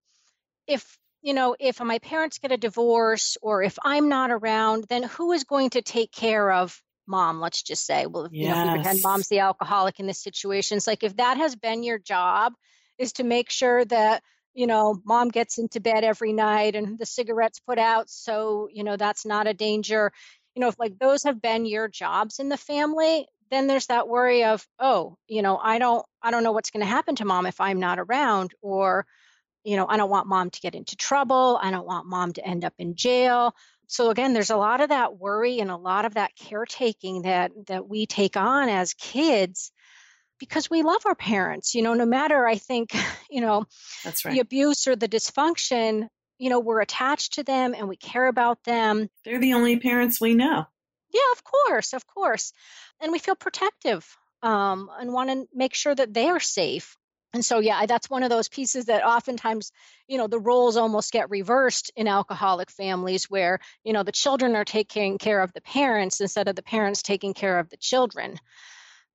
[0.66, 5.02] if, you know, if my parents get a divorce or if I'm not around, then
[5.02, 7.40] who is going to take care of mom?
[7.40, 8.48] Let's just say, well, yes.
[8.48, 11.36] you know, if we pretend mom's the alcoholic in this situation, it's like if that
[11.36, 12.52] has been your job,
[12.98, 14.22] is to make sure that
[14.56, 18.08] you know, mom gets into bed every night and the cigarettes put out.
[18.08, 20.12] So, you know, that's not a danger.
[20.56, 24.08] You know, if like those have been your jobs in the family, then there's that
[24.08, 27.24] worry of, oh, you know, I don't, I don't know what's going to happen to
[27.24, 29.06] mom if I'm not around, or,
[29.64, 31.60] you know, I don't want mom to get into trouble.
[31.62, 33.54] I don't want mom to end up in jail.
[33.86, 37.52] So again, there's a lot of that worry and a lot of that caretaking that
[37.66, 39.70] that we take on as kids
[40.38, 42.90] because we love our parents you know no matter i think
[43.30, 43.64] you know
[44.04, 46.08] that's right the abuse or the dysfunction
[46.38, 49.08] you know we're attached to them and we care about them.
[49.24, 50.66] They're the only parents we know.
[51.12, 52.52] Yeah of course of course.
[53.00, 56.96] And we feel protective um, and want to make sure that they are safe.
[57.32, 59.72] And so yeah that's one of those pieces that oftentimes
[60.08, 64.56] you know the roles almost get reversed in alcoholic families where you know the children
[64.56, 68.38] are taking care of the parents instead of the parents taking care of the children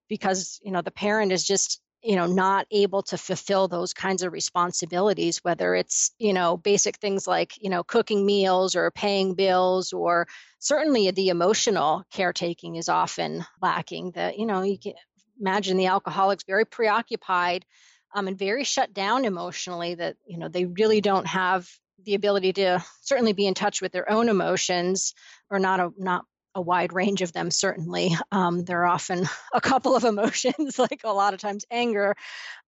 [0.10, 4.24] because you know the parent is just you know not able to fulfill those kinds
[4.24, 9.36] of responsibilities whether it's you know basic things like you know cooking meals or paying
[9.36, 10.28] bills or
[10.60, 14.94] certainly the emotional caretaking is often lacking that you know you can
[15.40, 17.66] imagine the alcoholics very preoccupied
[18.14, 21.70] um, and very shut down emotionally that you know they really don't have
[22.04, 25.14] the ability to certainly be in touch with their own emotions
[25.50, 28.16] or not a, not a wide range of them, certainly.
[28.32, 32.16] Um, there are often a couple of emotions, like a lot of times anger,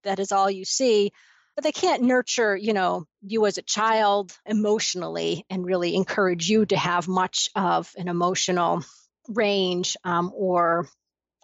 [0.03, 1.11] that is all you see.
[1.55, 6.65] But they can't nurture, you know, you as a child emotionally and really encourage you
[6.65, 8.83] to have much of an emotional
[9.29, 10.87] range um, or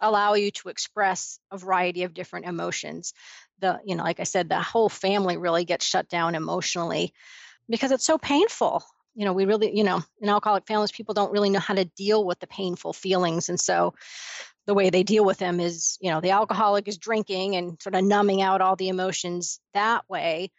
[0.00, 3.12] allow you to express a variety of different emotions.
[3.60, 7.12] The, you know, like I said, the whole family really gets shut down emotionally
[7.68, 8.82] because it's so painful
[9.14, 11.84] you know we really you know in alcoholic families people don't really know how to
[11.84, 13.48] deal with the painful feelings.
[13.48, 13.94] And so
[14.66, 17.94] the way they deal with them is you know the alcoholic is drinking and sort
[17.94, 20.50] of numbing out all the emotions that way.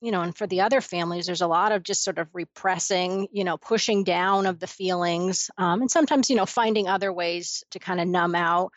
[0.00, 3.28] You know and for the other families there's a lot of just sort of repressing
[3.32, 7.64] you know pushing down of the feelings um, and sometimes you know finding other ways
[7.72, 8.72] to kind of numb out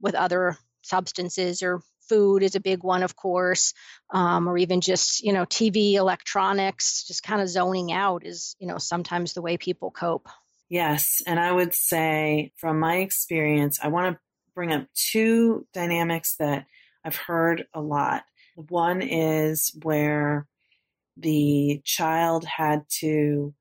[0.00, 3.74] with other substances or food is a big one, of course,
[4.10, 8.66] um, or even just, you know, TV, electronics, just kind of zoning out is, you
[8.66, 10.28] know, sometimes the way people cope.
[10.68, 11.22] Yes.
[11.26, 14.20] And I would say, from my experience, I want to
[14.54, 16.66] bring up two dynamics that
[17.04, 18.24] I've heard a lot.
[18.56, 20.46] One is where
[21.16, 23.54] the child had to,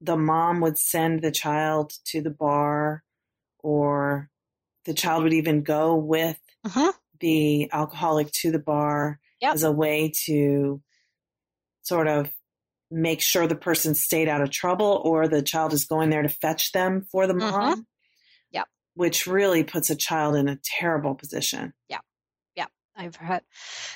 [0.00, 3.04] the mom would send the child to the bar,
[3.60, 4.30] or
[4.84, 6.92] the child would even go with uh-huh
[7.22, 9.54] the alcoholic to the bar yep.
[9.54, 10.82] as a way to
[11.82, 12.30] sort of
[12.90, 16.28] make sure the person stayed out of trouble or the child is going there to
[16.28, 17.72] fetch them for the mom.
[17.72, 17.80] Mm-hmm.
[18.52, 18.66] Yep.
[18.94, 21.72] Which really puts a child in a terrible position.
[21.88, 22.00] Yeah.
[22.54, 22.66] Yeah.
[22.94, 23.42] I've had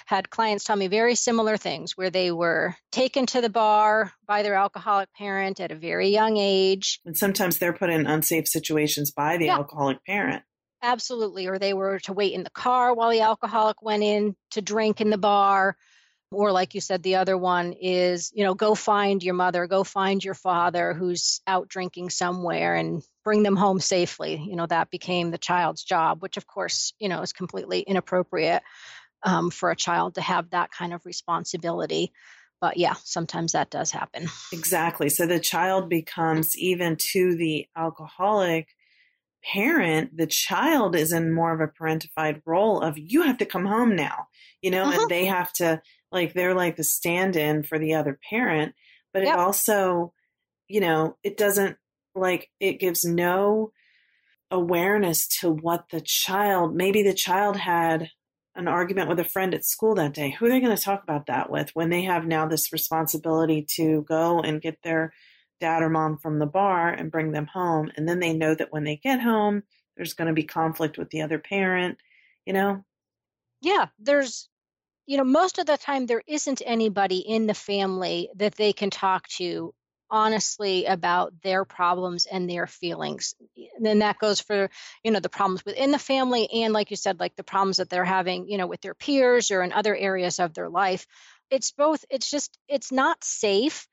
[0.06, 4.42] had clients tell me very similar things where they were taken to the bar by
[4.42, 7.00] their alcoholic parent at a very young age.
[7.04, 9.56] And sometimes they're put in unsafe situations by the yeah.
[9.56, 10.42] alcoholic parent.
[10.82, 11.46] Absolutely.
[11.46, 15.00] Or they were to wait in the car while the alcoholic went in to drink
[15.00, 15.76] in the bar.
[16.32, 19.84] Or, like you said, the other one is, you know, go find your mother, go
[19.84, 24.44] find your father who's out drinking somewhere and bring them home safely.
[24.44, 28.64] You know, that became the child's job, which, of course, you know, is completely inappropriate
[29.22, 32.12] um, for a child to have that kind of responsibility.
[32.60, 34.28] But yeah, sometimes that does happen.
[34.52, 35.08] Exactly.
[35.10, 38.68] So the child becomes, even to the alcoholic,
[39.52, 43.66] parent, the child is in more of a parentified role of you have to come
[43.66, 44.26] home now,
[44.60, 45.02] you know, uh-huh.
[45.02, 45.80] and they have to
[46.10, 48.74] like they're like the stand-in for the other parent,
[49.12, 49.34] but yep.
[49.34, 50.12] it also,
[50.68, 51.76] you know, it doesn't
[52.14, 53.72] like it gives no
[54.50, 58.08] awareness to what the child maybe the child had
[58.54, 60.30] an argument with a friend at school that day.
[60.30, 63.66] Who are they going to talk about that with when they have now this responsibility
[63.76, 65.12] to go and get their
[65.60, 67.90] dad or mom from the bar and bring them home.
[67.96, 69.62] And then they know that when they get home,
[69.96, 71.98] there's going to be conflict with the other parent,
[72.44, 72.84] you know?
[73.62, 74.48] Yeah, there's,
[75.06, 78.90] you know, most of the time there isn't anybody in the family that they can
[78.90, 79.74] talk to
[80.10, 83.34] honestly about their problems and their feelings.
[83.56, 84.70] And then that goes for,
[85.02, 87.90] you know, the problems within the family and like you said, like the problems that
[87.90, 91.06] they're having, you know, with their peers or in other areas of their life.
[91.50, 93.88] It's both, it's just, it's not safe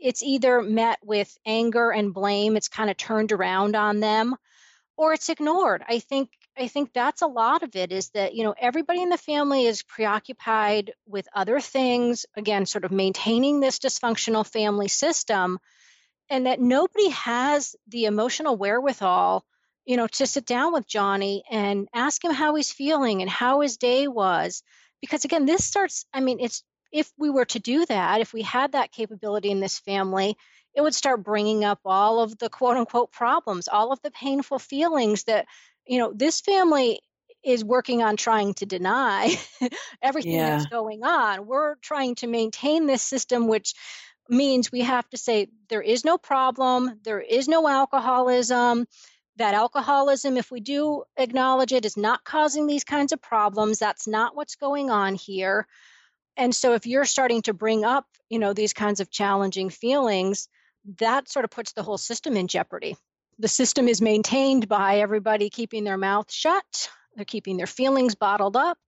[0.00, 4.34] it's either met with anger and blame, it's kind of turned around on them,
[4.96, 5.82] or it's ignored.
[5.88, 9.08] I think I think that's a lot of it is that, you know, everybody in
[9.08, 15.58] the family is preoccupied with other things, again, sort of maintaining this dysfunctional family system,
[16.30, 19.44] and that nobody has the emotional wherewithal,
[19.84, 23.60] you know, to sit down with Johnny and ask him how he's feeling and how
[23.60, 24.62] his day was.
[25.00, 26.62] Because again, this starts, I mean, it's
[26.94, 30.36] if we were to do that, if we had that capability in this family,
[30.74, 34.60] it would start bringing up all of the quote unquote problems, all of the painful
[34.60, 35.46] feelings that,
[35.84, 37.00] you know, this family
[37.44, 39.34] is working on trying to deny
[40.02, 40.50] everything yeah.
[40.50, 41.46] that's going on.
[41.46, 43.74] We're trying to maintain this system, which
[44.28, 48.86] means we have to say there is no problem, there is no alcoholism.
[49.36, 53.80] That alcoholism, if we do acknowledge it, is not causing these kinds of problems.
[53.80, 55.66] That's not what's going on here
[56.36, 60.48] and so if you're starting to bring up you know these kinds of challenging feelings
[60.98, 62.94] that sort of puts the whole system in jeopardy.
[63.38, 68.56] The system is maintained by everybody keeping their mouth shut they're keeping their feelings bottled
[68.56, 68.78] up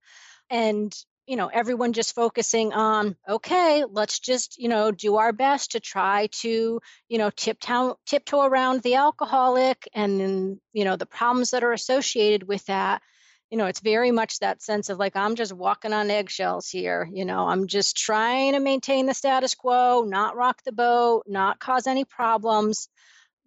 [0.49, 0.93] and
[1.25, 5.79] you know everyone just focusing on okay let's just you know do our best to
[5.79, 6.79] try to
[7.09, 12.47] you know tiptoe tiptoe around the alcoholic and you know the problems that are associated
[12.47, 13.01] with that
[13.49, 17.09] you know, it's very much that sense of like, I'm just walking on eggshells here.
[17.11, 21.59] You know, I'm just trying to maintain the status quo, not rock the boat, not
[21.59, 22.89] cause any problems,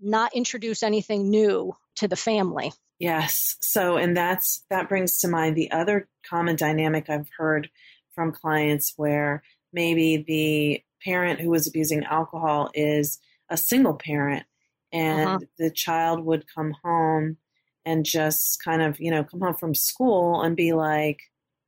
[0.01, 2.73] not introduce anything new to the family.
[2.99, 3.57] Yes.
[3.61, 7.69] So, and that's, that brings to mind the other common dynamic I've heard
[8.15, 9.43] from clients where
[9.73, 14.45] maybe the parent who was abusing alcohol is a single parent
[14.93, 15.39] and uh-huh.
[15.59, 17.37] the child would come home
[17.85, 21.21] and just kind of, you know, come home from school and be like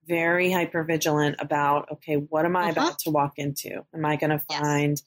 [0.06, 2.72] very hyper vigilant about, okay, what am I uh-huh.
[2.72, 3.82] about to walk into?
[3.94, 5.02] Am I going to find yes.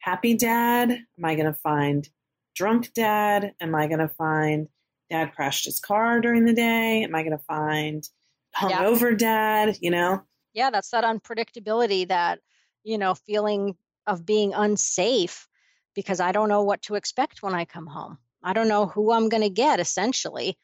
[0.00, 0.90] happy dad?
[0.90, 2.08] Am I going to find
[2.54, 3.54] drunk dad?
[3.60, 4.68] Am I going to find
[5.10, 7.04] dad crashed his car during the day?
[7.04, 8.08] Am I going to find
[8.56, 9.16] hungover yeah.
[9.16, 9.78] dad?
[9.80, 10.22] You know?
[10.54, 12.40] Yeah, that's that unpredictability, that,
[12.84, 13.76] you know, feeling
[14.06, 15.46] of being unsafe
[15.94, 18.18] because I don't know what to expect when I come home.
[18.42, 20.58] I don't know who I'm going to get essentially.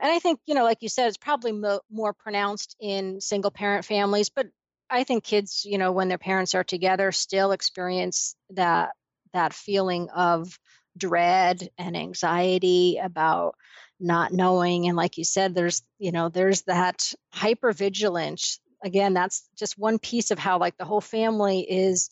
[0.00, 3.50] And I think, you know, like you said, it's probably mo- more pronounced in single
[3.50, 4.46] parent families, but
[4.88, 8.90] I think kids, you know, when their parents are together still experience that
[9.32, 10.58] that feeling of
[10.96, 13.54] dread and anxiety about
[13.98, 19.78] not knowing and like you said there's you know there's that hypervigilance again that's just
[19.78, 22.10] one piece of how like the whole family is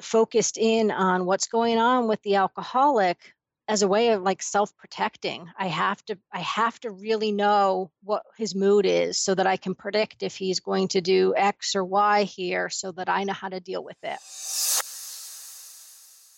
[0.00, 3.18] focused in on what's going on with the alcoholic
[3.70, 8.24] as a way of like self-protecting i have to i have to really know what
[8.36, 11.84] his mood is so that i can predict if he's going to do x or
[11.84, 14.18] y here so that i know how to deal with it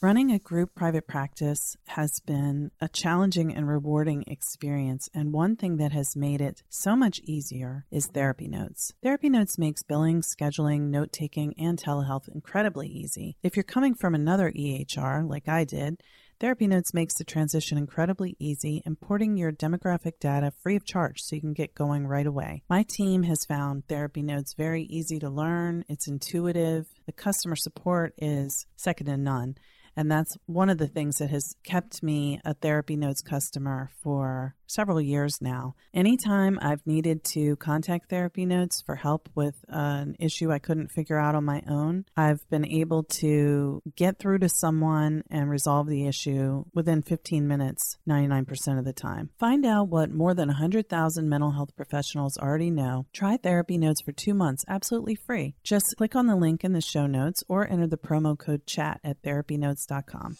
[0.03, 5.77] Running a group private practice has been a challenging and rewarding experience, and one thing
[5.77, 8.93] that has made it so much easier is Therapy Notes.
[9.01, 13.37] Therapy Notes makes billing, scheduling, note taking, and telehealth incredibly easy.
[13.45, 16.03] If you're coming from another EHR, like I did,
[16.43, 21.37] Therapy Notes makes the transition incredibly easy, importing your demographic data free of charge so
[21.37, 22.65] you can get going right away.
[22.69, 28.15] My team has found Therapy Notes very easy to learn, it's intuitive, the customer support
[28.19, 29.55] is second to none.
[29.95, 34.57] And that's one of the things that has kept me a Therapy Notes customer for
[34.73, 35.75] several years now.
[35.95, 40.91] Anytime I've needed to contact Therapy Notes for help with uh, an issue I couldn't
[40.91, 45.87] figure out on my own, I've been able to get through to someone and resolve
[45.87, 49.31] the issue within 15 minutes 99% of the time.
[49.39, 53.07] Find out what more than 100,000 mental health professionals already know.
[53.13, 55.55] Try Therapy Notes for two months absolutely free.
[55.63, 59.01] Just click on the link in the show notes or enter the promo code CHAT
[59.05, 60.37] at therapynotes.com.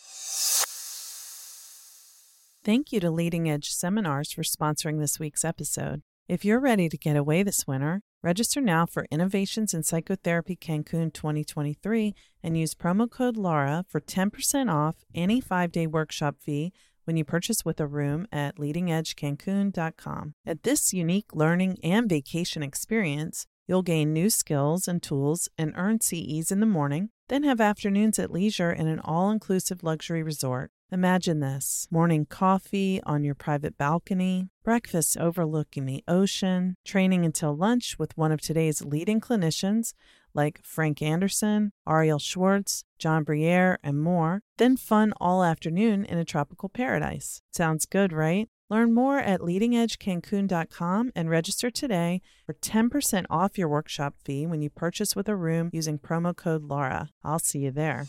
[2.65, 6.03] Thank you to Leading Edge Seminars for sponsoring this week's episode.
[6.29, 11.13] If you're ready to get away this winter, register now for Innovations in Psychotherapy Cancun
[11.13, 17.17] 2023 and use promo code LAURA for 10% off any five day workshop fee when
[17.17, 20.35] you purchase with a room at leadingedgecancun.com.
[20.47, 26.01] At this unique learning and vacation experience, you'll gain new skills and tools and earn
[26.01, 30.71] CEs in the morning, then have afternoons at leisure in an all inclusive luxury resort.
[30.93, 37.99] Imagine this morning coffee on your private balcony, breakfast overlooking the ocean, training until lunch
[37.99, 39.95] with one of today's leading clinicians
[40.35, 46.27] like Frank Anderson, Arielle Schwartz, John Briere, and more, then fun all afternoon in a
[46.27, 47.41] tropical paradise.
[47.53, 48.51] Sounds good, right?
[48.69, 54.69] Learn more at leadingedgecancun.com and register today for 10% off your workshop fee when you
[54.69, 57.09] purchase with a room using promo code LAURA.
[57.25, 58.09] I'll see you there.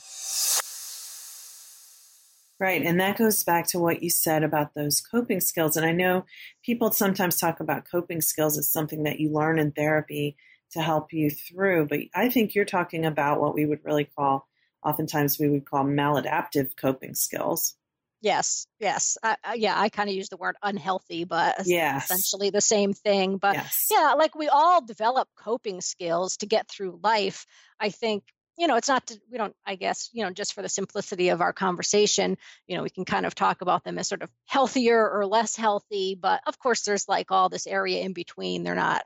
[2.59, 2.83] Right.
[2.83, 5.75] And that goes back to what you said about those coping skills.
[5.75, 6.25] And I know
[6.63, 10.37] people sometimes talk about coping skills as something that you learn in therapy
[10.71, 11.87] to help you through.
[11.87, 14.47] But I think you're talking about what we would really call,
[14.85, 17.75] oftentimes we would call maladaptive coping skills.
[18.21, 19.77] Yes, yes, uh, yeah.
[19.77, 22.05] I kind of use the word unhealthy, but yes.
[22.05, 23.35] essentially the same thing.
[23.35, 23.87] But yes.
[23.91, 27.45] yeah, like we all develop coping skills to get through life.
[27.81, 28.23] I think
[28.57, 31.29] you know it's not to, we don't i guess you know just for the simplicity
[31.29, 32.37] of our conversation
[32.67, 35.55] you know we can kind of talk about them as sort of healthier or less
[35.55, 38.63] healthy but of course there's like all this area in between.
[38.63, 39.03] They're not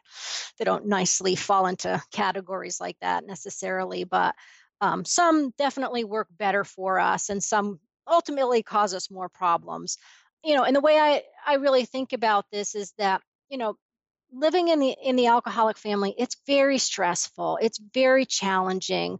[0.57, 4.35] they don't nicely fall into categories like that necessarily but
[4.79, 9.97] um, some definitely work better for us and some ultimately cause us more problems.
[10.43, 13.75] You know and the way i i really think about this is that you know
[14.31, 19.19] living in the in the alcoholic family it's very stressful it's very challenging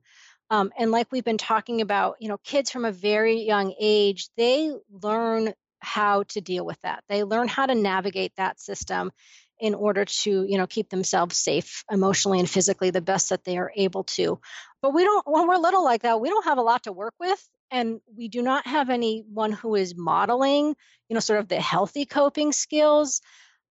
[0.49, 4.29] um, and like we've been talking about you know kids from a very young age
[4.37, 7.03] they learn how to deal with that.
[7.07, 9.11] They learn how to navigate that system
[9.59, 13.57] in order to you know keep themselves safe emotionally and physically the best that they
[13.57, 14.39] are able to.
[14.81, 17.15] But we don't when we're little like that we don't have a lot to work
[17.19, 20.75] with and we do not have anyone who is modeling
[21.09, 23.21] you know sort of the healthy coping skills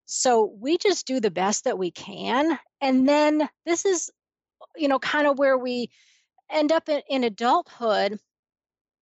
[0.07, 2.57] so we just do the best that we can.
[2.79, 4.09] And then this is,
[4.77, 5.91] you know, kind of where we
[6.49, 8.17] end up in, in adulthood,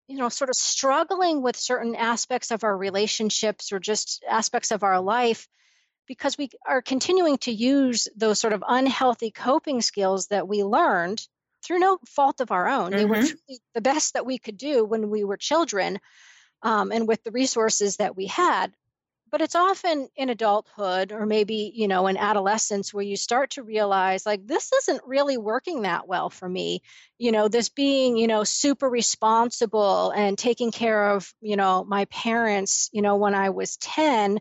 [0.08, 4.82] you know, sort of struggling with certain aspects of our relationships or just aspects of
[4.82, 5.48] our life
[6.08, 11.22] because we are continuing to use those sort of unhealthy coping skills that we learned
[11.64, 12.90] through no fault of our own.
[12.90, 12.98] Mm-hmm.
[12.98, 13.54] They were mm-hmm.
[13.76, 16.00] the best that we could do when we were children
[16.64, 18.74] um, and with the resources that we had
[19.32, 23.64] but it's often in adulthood or maybe you know in adolescence where you start to
[23.64, 26.82] realize like this isn't really working that well for me.
[27.18, 32.06] You know this being you know super responsible and taking care of you know my
[32.06, 34.40] parents you know when i was 10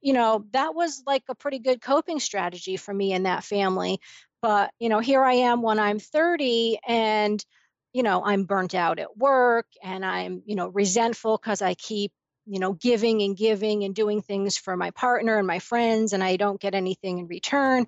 [0.00, 4.00] you know that was like a pretty good coping strategy for me in that family.
[4.42, 7.44] But you know here i am when i'm 30 and
[7.92, 12.12] you know i'm burnt out at work and i'm you know resentful because i keep
[12.46, 16.22] you know, giving and giving and doing things for my partner and my friends, and
[16.22, 17.86] I don't get anything in return,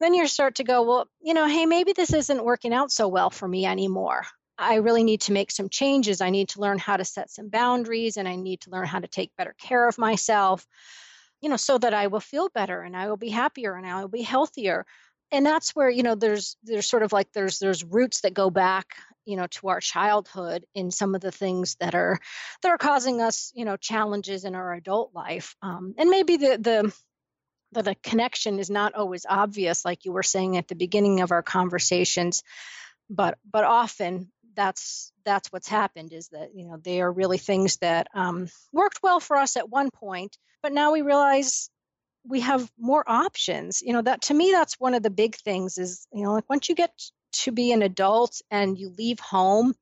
[0.00, 3.08] then you start to go, well, you know, hey, maybe this isn't working out so
[3.08, 4.22] well for me anymore.
[4.58, 6.20] I really need to make some changes.
[6.20, 9.00] I need to learn how to set some boundaries and I need to learn how
[9.00, 10.64] to take better care of myself,
[11.40, 14.00] you know, so that I will feel better and I will be happier and I
[14.00, 14.86] will be healthier.
[15.34, 18.50] And that's where, you know, there's there's sort of like there's there's roots that go
[18.50, 18.86] back
[19.26, 22.18] you know to our childhood in some of the things that are
[22.62, 25.56] that are causing us you know challenges in our adult life.
[25.62, 26.94] Um, and maybe the the
[27.82, 31.42] the, connection is not always obvious like you were saying at the beginning of our
[31.42, 32.44] conversations
[33.10, 37.78] but but often that's that's what's happened is that you know they are really things
[37.78, 41.68] that um, worked well for us at one point but now we realize
[42.26, 45.78] we have more options you know that to me that's one of the big things
[45.78, 46.90] is you know like once you get
[47.34, 49.74] to be an adult and you leave home,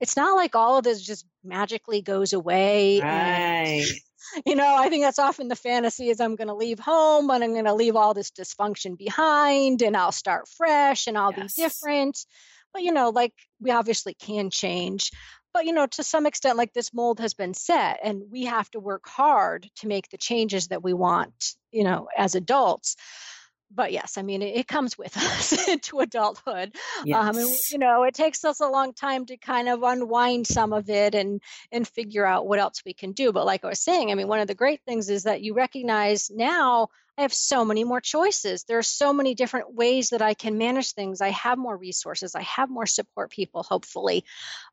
[0.00, 3.00] it's not like all of this just magically goes away.
[3.00, 3.86] Right.
[4.34, 7.30] And, you know, I think that's often the fantasy is I'm going to leave home
[7.30, 11.32] and I'm going to leave all this dysfunction behind and I'll start fresh and I'll
[11.36, 11.54] yes.
[11.54, 12.18] be different.
[12.72, 15.12] But, you know, like we obviously can change.
[15.56, 18.70] But, you know, to some extent, like this mold has been set and we have
[18.72, 22.94] to work hard to make the changes that we want, you know, as adults
[23.68, 26.76] but yes, I mean, it, it comes with us into adulthood.
[27.04, 27.16] Yes.
[27.16, 30.72] Um, and, you know, it takes us a long time to kind of unwind some
[30.72, 31.40] of it and
[31.72, 33.32] and figure out what else we can do.
[33.32, 35.54] But like I was saying, I mean, one of the great things is that you
[35.54, 38.64] recognize now I have so many more choices.
[38.64, 41.22] There are so many different ways that I can manage things.
[41.22, 42.34] I have more resources.
[42.34, 44.24] I have more support people, hopefully.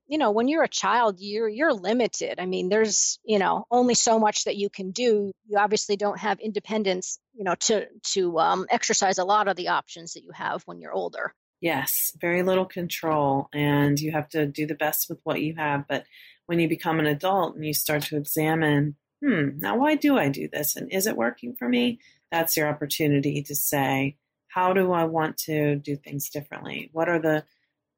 [0.08, 2.40] You know, when you're a child, you're you're limited.
[2.40, 5.32] I mean, there's, you know, only so much that you can do.
[5.48, 9.70] You obviously don't have independence, you know, to to um, exercise a lot of the
[9.70, 11.34] options that you have when you're older.
[11.62, 15.86] Yes, very little control, and you have to do the best with what you have.
[15.88, 16.04] But
[16.46, 20.28] when you become an adult and you start to examine, hmm, now why do I
[20.28, 20.76] do this?
[20.76, 22.00] And is it working for me?
[22.34, 24.18] That's your opportunity to say,
[24.48, 26.90] how do I want to do things differently?
[26.92, 27.46] What are the,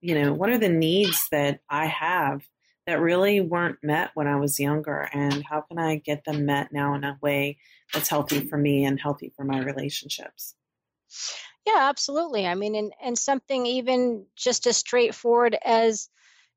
[0.02, 2.42] you know, what are the needs that I have
[2.86, 5.08] that really weren't met when I was younger?
[5.14, 7.60] And how can I get them met now in a way
[7.94, 10.54] that's healthy for me and healthy for my relationships?
[11.66, 12.46] Yeah, absolutely.
[12.46, 16.10] I mean, and, and something even just as straightforward as,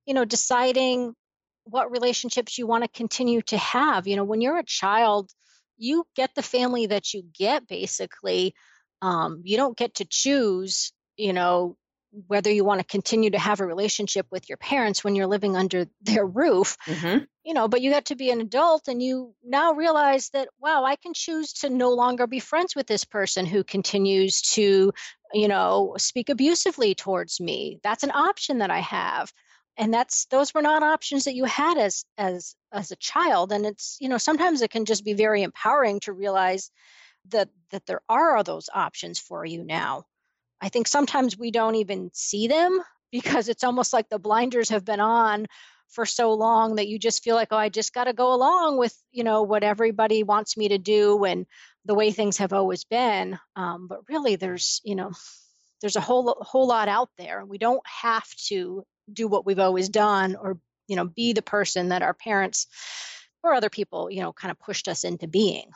[0.05, 1.15] you know, deciding
[1.63, 4.09] what relationships you want to continue to have.
[4.09, 5.31] You know, when you're a child,
[5.79, 8.55] you get the family that you get basically
[9.01, 11.77] um, you don't get to choose you know
[12.27, 15.57] whether you want to continue to have a relationship with your parents when you're living
[15.57, 17.25] under their roof mm-hmm.
[17.45, 20.85] you know but you get to be an adult and you now realize that wow
[20.85, 24.93] i can choose to no longer be friends with this person who continues to
[25.33, 29.33] you know speak abusively towards me that's an option that i have
[29.79, 33.65] and that's those were not options that you had as as as a child and
[33.65, 36.71] it's you know sometimes it can just be very empowering to realize
[37.31, 40.05] that that there are those options for you now.
[40.61, 42.81] I think sometimes we don't even see them
[43.13, 45.47] because it's almost like the blinders have been on
[45.89, 48.79] for so long that you just feel like oh I just got to go along
[48.79, 51.47] with you know what everybody wants me to do and
[51.85, 53.39] the way things have always been.
[53.57, 55.13] Um, but really there's you know
[55.81, 57.41] there's a whole whole lot out there.
[57.41, 61.43] And we don't have to do what we've always done or you know be the
[61.43, 62.67] person that our parents
[63.43, 65.71] or other people you know kind of pushed us into being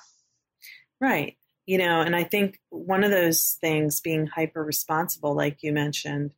[1.01, 5.73] right you know, and I think one of those things being hyper responsible, like you
[5.73, 6.33] mentioned,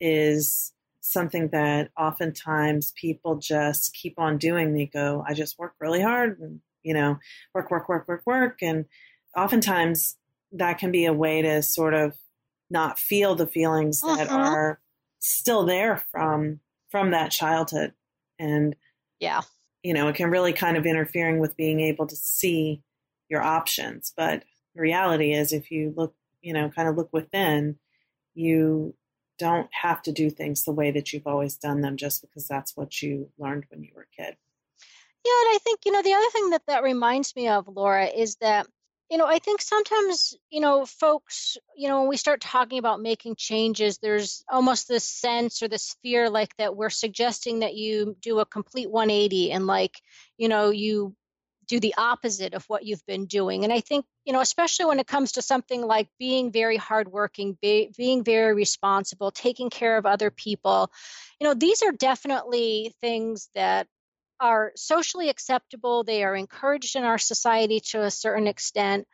[0.00, 4.72] is something that oftentimes people just keep on doing.
[4.72, 7.18] They go, I just work really hard and, you know,
[7.54, 8.58] work, work, work, work, work.
[8.62, 8.86] And
[9.36, 10.16] oftentimes
[10.52, 12.16] that can be a way to sort of
[12.70, 14.36] not feel the feelings that uh-huh.
[14.36, 14.80] are
[15.22, 16.60] still there from
[16.90, 17.94] from that childhood.
[18.38, 18.76] And
[19.20, 19.40] yeah.
[19.82, 22.82] you know it can really kind of interfering with being able to see
[23.28, 24.12] your options.
[24.16, 24.44] But
[24.74, 27.76] the reality is if you look, you know, kind of look within,
[28.34, 28.94] you
[29.38, 32.76] don't have to do things the way that you've always done them just because that's
[32.76, 34.36] what you learned when you were a kid.
[35.24, 38.06] Yeah, and I think, you know, the other thing that that reminds me of, Laura,
[38.06, 38.66] is that,
[39.12, 42.98] you know, I think sometimes, you know, folks, you know, when we start talking about
[42.98, 48.16] making changes, there's almost this sense or this fear like that we're suggesting that you
[48.22, 50.00] do a complete 180 and like,
[50.38, 51.14] you know, you
[51.68, 53.64] do the opposite of what you've been doing.
[53.64, 57.58] And I think, you know, especially when it comes to something like being very hardworking,
[57.60, 60.90] be, being very responsible, taking care of other people,
[61.38, 63.88] you know, these are definitely things that
[64.42, 66.02] are socially acceptable.
[66.02, 69.06] They are encouraged in our society to a certain extent,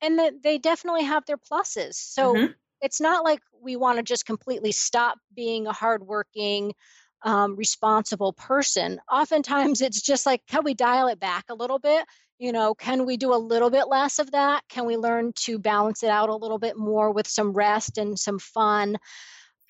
[0.00, 1.94] and that they definitely have their pluses.
[1.94, 2.52] So mm-hmm.
[2.80, 6.74] it's not like we want to just completely stop being a hardworking,
[7.22, 9.00] um, responsible person.
[9.10, 12.06] Oftentimes, it's just like, can we dial it back a little bit?
[12.38, 14.62] You know, can we do a little bit less of that?
[14.68, 18.16] Can we learn to balance it out a little bit more with some rest and
[18.16, 18.96] some fun?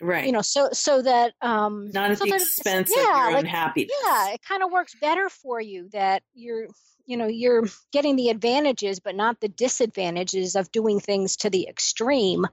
[0.00, 0.26] Right.
[0.26, 3.36] You know, so so that um not at so the expense yeah, of your like,
[3.38, 3.92] own happiness.
[4.04, 6.68] Yeah, it kind of works better for you that you're
[7.06, 11.66] you know you're getting the advantages but not the disadvantages of doing things to the
[11.66, 12.46] extreme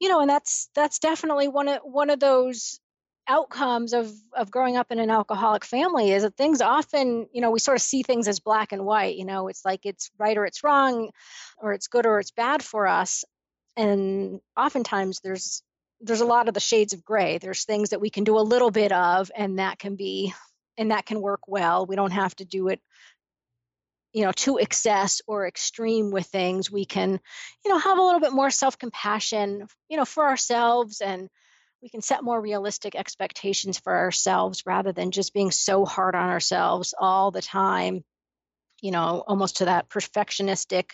[0.00, 2.80] you know and that's that's definitely one of one of those
[3.28, 7.50] outcomes of of growing up in an alcoholic family is that things often you know
[7.50, 10.36] we sort of see things as black and white you know it's like it's right
[10.36, 11.10] or it's wrong
[11.58, 13.24] or it's good or it's bad for us
[13.76, 15.62] and oftentimes there's
[16.00, 17.38] there's a lot of the shades of gray.
[17.38, 20.32] There's things that we can do a little bit of and that can be
[20.76, 21.86] and that can work well.
[21.86, 22.80] We don't have to do it
[24.12, 26.70] you know to excess or extreme with things.
[26.70, 27.20] We can
[27.64, 31.28] you know have a little bit more self-compassion you know for ourselves and
[31.82, 36.28] we can set more realistic expectations for ourselves rather than just being so hard on
[36.30, 38.02] ourselves all the time
[38.80, 40.90] you know almost to that perfectionistic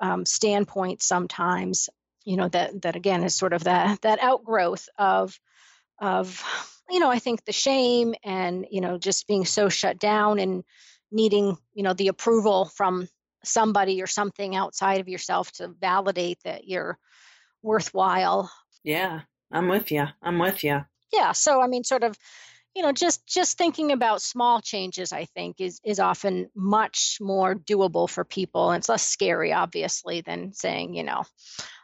[0.00, 1.88] um, standpoint sometimes
[2.28, 5.38] you know that that again is sort of that that outgrowth of
[5.98, 6.42] of
[6.90, 10.64] you know i think the shame and you know just being so shut down and
[11.10, 13.08] needing you know the approval from
[13.44, 16.98] somebody or something outside of yourself to validate that you're
[17.62, 18.50] worthwhile
[18.84, 19.20] yeah
[19.50, 20.06] I'm with you.
[20.22, 20.84] I'm with you.
[21.12, 21.32] Yeah.
[21.32, 22.16] So I mean, sort of,
[22.74, 27.54] you know, just just thinking about small changes, I think, is is often much more
[27.54, 31.24] doable for people, and it's less scary, obviously, than saying, you know,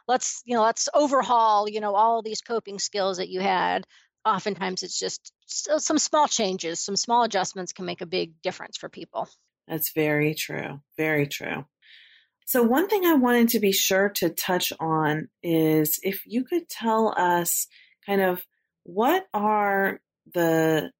[0.07, 3.85] let's you know let's overhaul, you know, all these coping skills that you had.
[4.25, 8.89] Oftentimes, it's just some small changes, some small adjustments can make a big difference for
[8.89, 9.29] people.
[9.67, 10.81] That's very true.
[10.97, 11.65] Very true.
[12.47, 16.69] So, one thing I wanted to be sure to touch on is if you could
[16.69, 17.67] tell us
[18.05, 18.45] kind of
[18.83, 19.99] what are
[20.31, 20.91] the,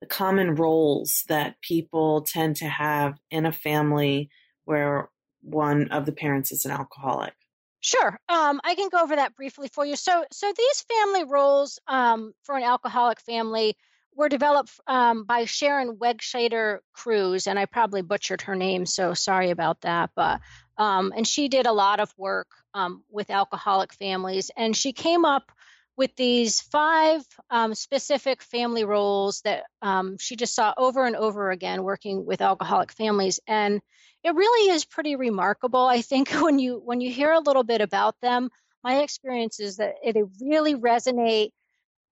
[0.00, 4.30] the common roles that people tend to have in a family
[4.64, 5.10] where
[5.42, 7.34] one of the parents is an alcoholic.
[7.80, 9.96] Sure, um, I can go over that briefly for you.
[9.96, 13.76] So, so these family roles um, for an alcoholic family
[14.14, 19.50] were developed um, by Sharon Wegscheider Cruse, and I probably butchered her name, so sorry
[19.50, 20.10] about that.
[20.16, 20.40] But
[20.78, 25.24] um, and she did a lot of work um, with alcoholic families, and she came
[25.24, 25.52] up
[25.96, 31.50] with these five um, specific family roles that um, she just saw over and over
[31.50, 33.80] again working with alcoholic families, and
[34.22, 35.86] it really is pretty remarkable.
[35.86, 38.50] I think when you when you hear a little bit about them,
[38.84, 41.50] my experience is that it really resonate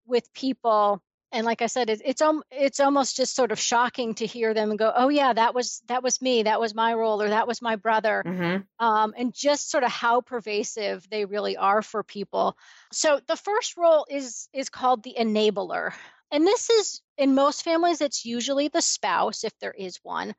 [0.07, 1.03] with people
[1.35, 4.55] and like I said, it, it's um, it's almost just sort of shocking to hear
[4.55, 7.29] them and go, "Oh yeah, that was that was me, that was my role, or
[7.29, 8.85] that was my brother," mm-hmm.
[8.85, 12.57] um, and just sort of how pervasive they really are for people.
[12.93, 15.93] So the first role is is called the enabler,
[16.31, 20.35] and this is in most families it's usually the spouse if there is one.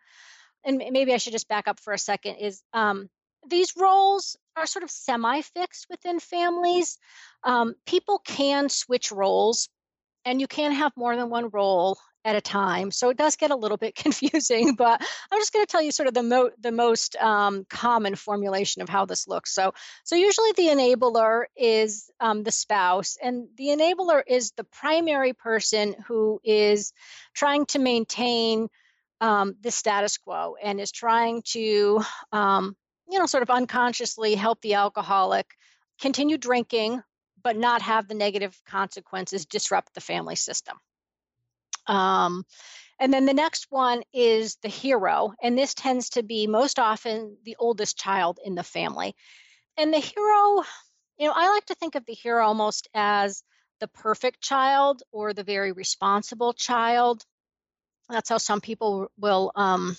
[0.64, 2.38] And maybe I should just back up for a second.
[2.38, 3.10] Is um,
[3.48, 6.98] these roles are sort of semi fixed within families.
[7.44, 9.70] Um, people can switch roles
[10.26, 12.90] and you can have more than one role at a time.
[12.90, 15.02] So it does get a little bit confusing, but
[15.32, 18.82] I'm just going to tell you sort of the mo- the most um, common formulation
[18.82, 19.54] of how this looks.
[19.54, 19.74] So
[20.04, 25.96] so usually the enabler is um, the spouse, and the enabler is the primary person
[26.08, 26.92] who is
[27.34, 28.68] trying to maintain
[29.22, 32.02] um, the status quo and is trying to
[32.32, 32.76] um,
[33.10, 35.46] you know sort of unconsciously help the alcoholic
[36.02, 37.02] continue drinking
[37.46, 40.76] but not have the negative consequences disrupt the family system.
[41.86, 42.44] Um,
[43.00, 47.38] and then the next one is the hero, and this tends to be most often
[47.46, 49.16] the oldest child in the family.
[49.78, 50.64] And the hero,
[51.20, 53.44] you know, I like to think of the hero almost as
[53.80, 57.24] the perfect child or the very responsible child.
[58.10, 59.96] That's how some people will um,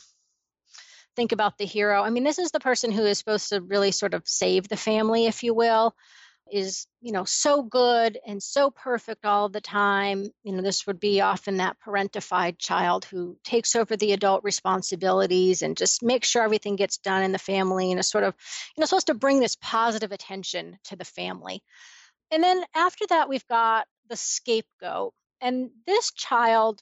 [1.15, 2.03] think about the hero.
[2.03, 4.77] I mean, this is the person who is supposed to really sort of save the
[4.77, 5.95] family, if you will
[6.51, 11.01] is you know so good and so perfect all the time you know this would
[11.01, 16.43] be often that parentified child who takes over the adult responsibilities and just makes sure
[16.43, 18.35] everything gets done in the family and is sort of
[18.77, 21.63] you know supposed to bring this positive attention to the family.
[22.31, 25.13] And then after that we've got the scapegoat.
[25.41, 26.81] And this child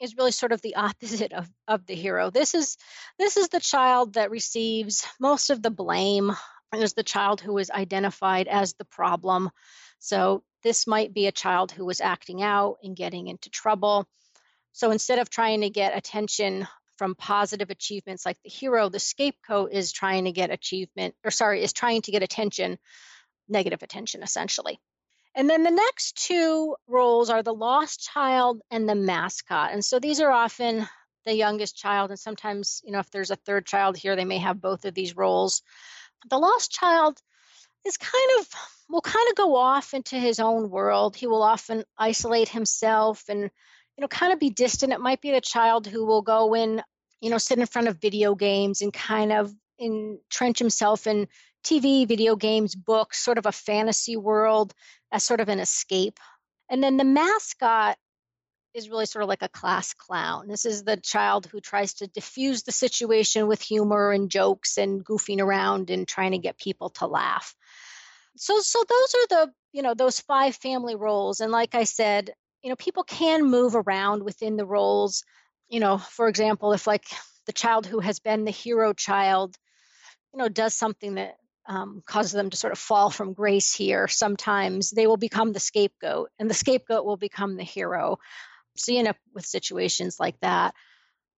[0.00, 2.30] is really sort of the opposite of, of the hero.
[2.30, 2.76] This is
[3.18, 6.32] this is the child that receives most of the blame
[6.74, 9.50] is the child who is identified as the problem.
[9.98, 14.06] So this might be a child who was acting out and getting into trouble.
[14.72, 16.66] So instead of trying to get attention
[16.96, 21.62] from positive achievements like the hero, the scapegoat is trying to get achievement, or sorry,
[21.62, 22.78] is trying to get attention,
[23.48, 24.78] negative attention essentially.
[25.34, 29.72] And then the next two roles are the lost child and the mascot.
[29.72, 30.88] And so these are often
[31.24, 34.38] the youngest child, and sometimes, you know, if there's a third child here, they may
[34.38, 35.62] have both of these roles
[36.28, 37.18] the lost child
[37.86, 38.48] is kind of
[38.88, 41.16] will kind of go off into his own world.
[41.16, 44.92] He will often isolate himself and you know kind of be distant.
[44.92, 46.82] It might be the child who will go in,
[47.20, 51.28] you know, sit in front of video games and kind of entrench himself in
[51.64, 54.74] TV, video games, books, sort of a fantasy world
[55.12, 56.18] as sort of an escape.
[56.70, 57.96] And then the mascot
[58.74, 60.48] is really sort of like a class clown.
[60.48, 65.04] This is the child who tries to diffuse the situation with humor and jokes and
[65.04, 67.54] goofing around and trying to get people to laugh.
[68.36, 72.30] So so those are the, you know, those five family roles and like I said,
[72.62, 75.24] you know, people can move around within the roles.
[75.68, 77.04] You know, for example, if like
[77.46, 79.56] the child who has been the hero child,
[80.32, 81.36] you know, does something that
[81.68, 84.08] um, causes them to sort of fall from grace here.
[84.08, 88.18] Sometimes they will become the scapegoat, and the scapegoat will become the hero.
[88.78, 90.74] So you end up with situations like that.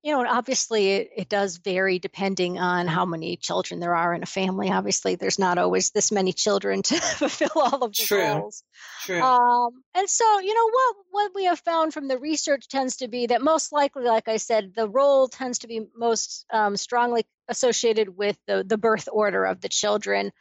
[0.02, 4.14] You know, and obviously it, it does vary depending on how many children there are
[4.14, 4.70] in a family.
[4.70, 8.24] Obviously, there's not always this many children to fulfill all of the True.
[8.24, 8.62] roles.
[9.02, 9.20] True.
[9.20, 13.08] Um, and so, you know, what what we have found from the research tends to
[13.08, 17.26] be that most likely, like I said, the role tends to be most um, strongly
[17.48, 20.32] associated with the the birth order of the children.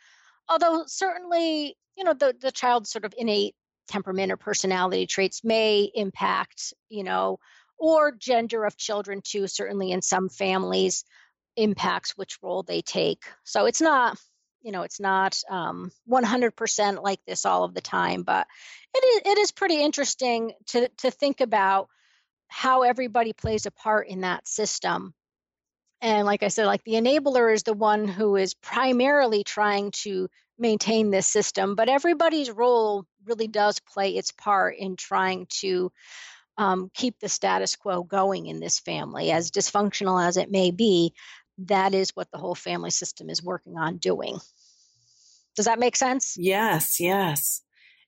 [0.48, 3.56] Although certainly, you know, the the child's sort of innate
[3.90, 7.40] temperament or personality traits may impact, you know,
[7.78, 11.04] or gender of children too, certainly in some families
[11.56, 13.24] impacts which role they take.
[13.44, 14.18] So it's not,
[14.62, 18.48] you know, it's not um, 100% like this all of the time, but
[18.94, 21.90] it is, it is pretty interesting to, to think about
[22.48, 25.14] how everybody plays a part in that system.
[26.02, 30.30] And like I said, like the enabler is the one who is primarily trying to
[30.58, 35.92] maintain this system, but everybody's role really does play its part in trying to
[36.58, 39.32] um, keep the status quo going in this family.
[39.32, 41.14] As dysfunctional as it may be,
[41.60, 44.40] that is what the whole family system is working on doing.
[45.56, 46.36] Does that make sense?
[46.38, 47.62] Yes, yes.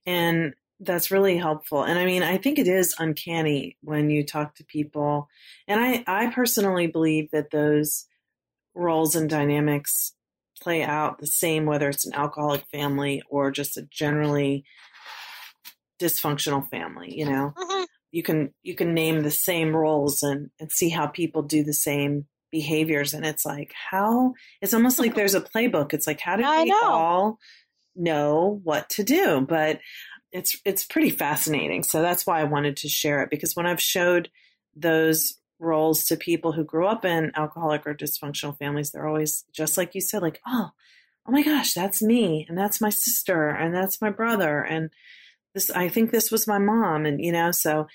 [0.05, 1.83] And that's really helpful.
[1.83, 5.29] And I mean, I think it is uncanny when you talk to people.
[5.67, 8.05] And I, I personally believe that those
[8.73, 10.13] roles and dynamics
[10.61, 14.63] play out the same whether it's an alcoholic family or just a generally
[16.01, 17.53] dysfunctional family you know?
[17.57, 17.83] Mm-hmm.
[18.11, 21.73] you can you can name the same roles and and see how people do the
[21.73, 25.93] same behaviors and it's like how it's almost like there's a playbook.
[25.93, 27.39] It's like how do we all
[27.95, 29.41] know what to do?
[29.41, 29.79] But
[30.31, 31.83] it's it's pretty fascinating.
[31.83, 34.29] So that's why I wanted to share it because when I've showed
[34.75, 39.77] those roles to people who grew up in alcoholic or dysfunctional families, they're always just
[39.77, 40.71] like you said, like, oh,
[41.25, 44.89] oh my gosh, that's me, and that's my sister, and that's my brother, and
[45.53, 45.69] this.
[45.69, 47.87] I think this was my mom, and you know, so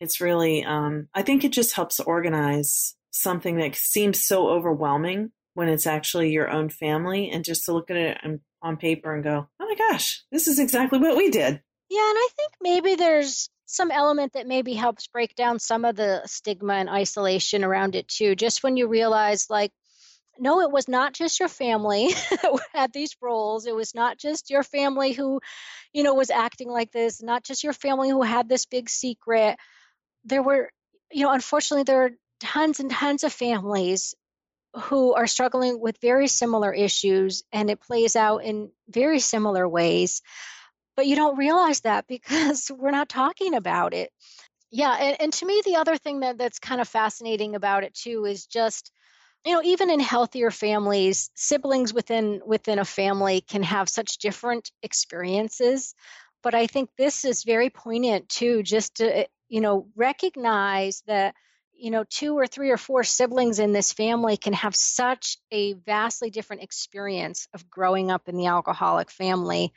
[0.00, 0.64] it's really.
[0.64, 6.30] Um, I think it just helps organize something that seems so overwhelming when it's actually
[6.30, 8.18] your own family, and just to look at it
[8.62, 11.60] on paper and go, oh my gosh, this is exactly what we did.
[11.90, 15.96] Yeah, and I think maybe there's some element that maybe helps break down some of
[15.96, 18.34] the stigma and isolation around it too.
[18.34, 19.72] Just when you realize, like,
[20.38, 23.66] no, it was not just your family that had these roles.
[23.66, 25.40] It was not just your family who,
[25.92, 29.56] you know, was acting like this, not just your family who had this big secret.
[30.24, 30.70] There were,
[31.10, 32.10] you know, unfortunately, there are
[32.40, 34.14] tons and tons of families
[34.74, 40.20] who are struggling with very similar issues and it plays out in very similar ways.
[40.96, 44.10] But you don't realize that because we're not talking about it.
[44.70, 47.94] Yeah, and, and to me, the other thing that, that's kind of fascinating about it
[47.94, 48.90] too is just
[49.44, 54.70] you know even in healthier families siblings within within a family can have such different
[54.82, 55.94] experiences.
[56.42, 61.34] But i think this is very poignant too just to eh, you know recognize that
[61.72, 65.72] you know two or three or four siblings in this family can have such a
[65.74, 69.72] vastly different experience of growing up in the alcoholic family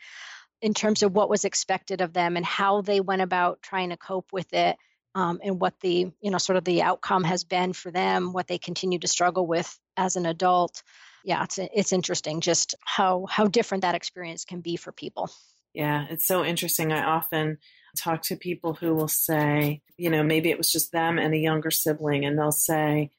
[0.62, 3.98] in terms of what was expected of them and how they went about trying to
[3.98, 4.78] cope with it
[5.18, 8.48] um, and what the you know sort of the outcome has been for them what
[8.48, 10.84] they continue to struggle with as an adult.
[11.24, 15.30] Yeah it's it's interesting just how how different that experience can be for people.
[15.74, 16.92] Yeah it's so interesting.
[16.92, 17.58] I often
[17.98, 21.38] talk to people who will say you know maybe it was just them and a
[21.38, 23.10] younger sibling and they'll say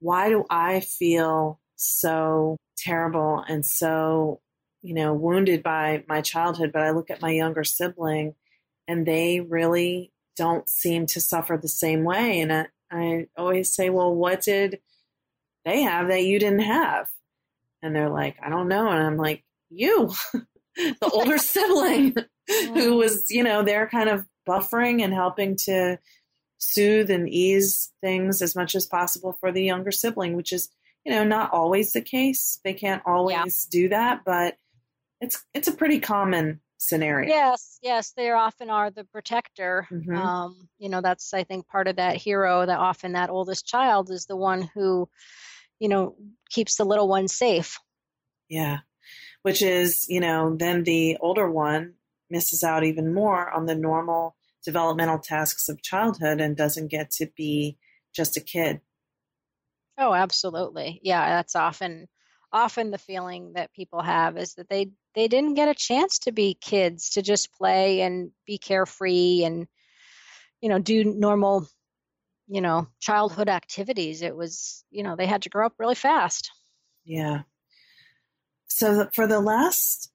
[0.00, 4.40] why do i feel so terrible and so
[4.84, 8.34] you know, wounded by my childhood, but I look at my younger sibling
[8.86, 12.40] and they really don't seem to suffer the same way.
[12.40, 14.80] And I, I always say, well, what did
[15.64, 17.08] they have that you didn't have?
[17.82, 18.88] And they're like, I don't know.
[18.88, 20.12] And I'm like, you,
[20.76, 22.14] the older sibling
[22.48, 25.98] who was, you know, they're kind of buffering and helping to
[26.58, 30.68] soothe and ease things as much as possible for the younger sibling, which is,
[31.04, 32.60] you know, not always the case.
[32.64, 33.80] They can't always yeah.
[33.80, 34.56] do that, but
[35.20, 37.28] it's it's a pretty common scenario.
[37.28, 39.88] Yes, yes, they often are the protector.
[39.90, 40.16] Mm-hmm.
[40.16, 44.10] Um, you know, that's I think part of that hero that often that oldest child
[44.10, 45.08] is the one who,
[45.78, 46.16] you know,
[46.50, 47.78] keeps the little one safe.
[48.48, 48.80] Yeah.
[49.42, 51.94] Which is, you know, then the older one
[52.30, 57.26] misses out even more on the normal developmental tasks of childhood and doesn't get to
[57.36, 57.76] be
[58.14, 58.80] just a kid.
[59.98, 61.00] Oh, absolutely.
[61.02, 62.08] Yeah, that's often
[62.52, 66.32] often the feeling that people have is that they they didn't get a chance to
[66.32, 69.66] be kids to just play and be carefree and
[70.60, 71.66] you know do normal
[72.46, 74.22] you know childhood activities.
[74.22, 76.50] It was you know they had to grow up really fast.
[77.04, 77.42] Yeah.
[78.66, 80.10] So for the last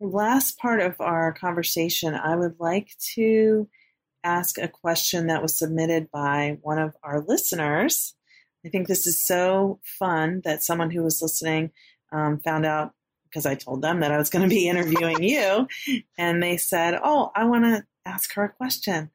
[0.00, 3.68] last part of our conversation i would like to
[4.24, 8.14] ask a question that was submitted by one of our listeners.
[8.64, 11.70] I think this is so fun that someone who was listening
[12.12, 12.92] um, found out
[13.32, 15.66] because I told them that I was going to be interviewing you,
[16.18, 19.10] and they said, "Oh, I want to ask her a question."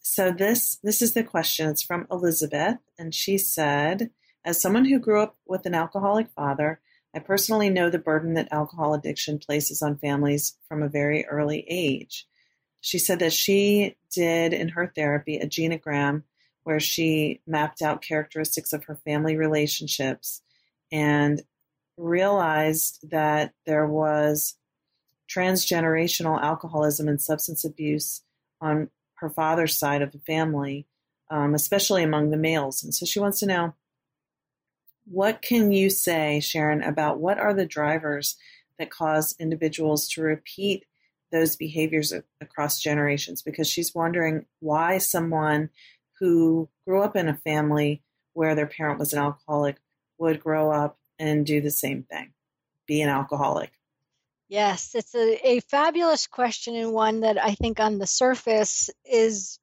[0.00, 1.68] So this this is the question.
[1.68, 4.10] It's from Elizabeth, and she said,
[4.44, 6.80] "As someone who grew up with an alcoholic father,
[7.14, 11.64] I personally know the burden that alcohol addiction places on families from a very early
[11.68, 12.26] age."
[12.80, 16.24] She said that she did in her therapy a genogram
[16.64, 20.42] where she mapped out characteristics of her family relationships
[20.92, 21.42] and
[21.96, 24.56] realized that there was
[25.28, 28.22] transgenerational alcoholism and substance abuse
[28.60, 30.86] on her father's side of the family,
[31.30, 32.82] um, especially among the males.
[32.82, 33.74] And so she wants to know
[35.06, 38.36] what can you say, Sharon, about what are the drivers
[38.78, 40.84] that cause individuals to repeat
[41.30, 43.42] those behaviors across generations?
[43.42, 45.70] Because she's wondering why someone
[46.20, 49.76] who grew up in a family where their parent was an alcoholic
[50.18, 52.32] would grow up and do the same thing,
[52.86, 53.72] be an alcoholic?
[54.48, 59.58] Yes, it's a, a fabulous question and one that I think on the surface is,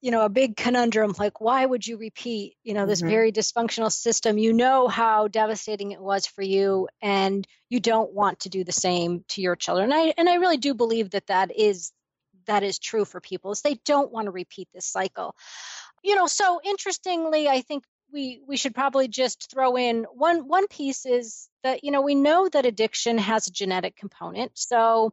[0.00, 1.14] you know, a big conundrum.
[1.18, 3.10] Like, why would you repeat, you know, this mm-hmm.
[3.10, 4.38] very dysfunctional system?
[4.38, 8.72] You know how devastating it was for you, and you don't want to do the
[8.72, 9.92] same to your children.
[9.92, 11.92] And I and I really do believe that that is
[12.46, 15.34] that is true for people is they don't want to repeat this cycle
[16.02, 17.84] you know so interestingly i think
[18.16, 22.14] we we should probably just throw in one one piece is that you know we
[22.14, 24.52] know that addiction has a genetic component.
[24.54, 25.12] So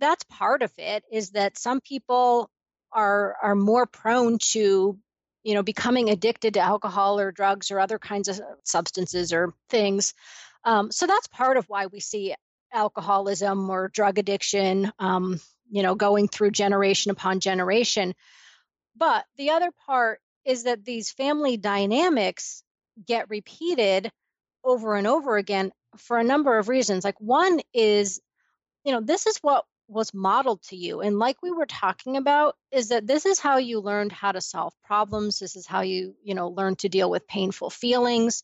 [0.00, 2.50] that's part of it is that some people
[2.90, 4.98] are are more prone to
[5.44, 10.12] you know becoming addicted to alcohol or drugs or other kinds of substances or things.
[10.64, 12.34] Um, so that's part of why we see
[12.72, 15.38] alcoholism or drug addiction um,
[15.70, 18.12] you know going through generation upon generation.
[18.96, 22.62] But the other part is that these family dynamics
[23.06, 24.10] get repeated
[24.62, 27.04] over and over again for a number of reasons.
[27.04, 28.20] Like one is
[28.84, 32.56] you know this is what was modeled to you and like we were talking about
[32.72, 35.38] is that this is how you learned how to solve problems.
[35.38, 38.42] This is how you you know learn to deal with painful feelings.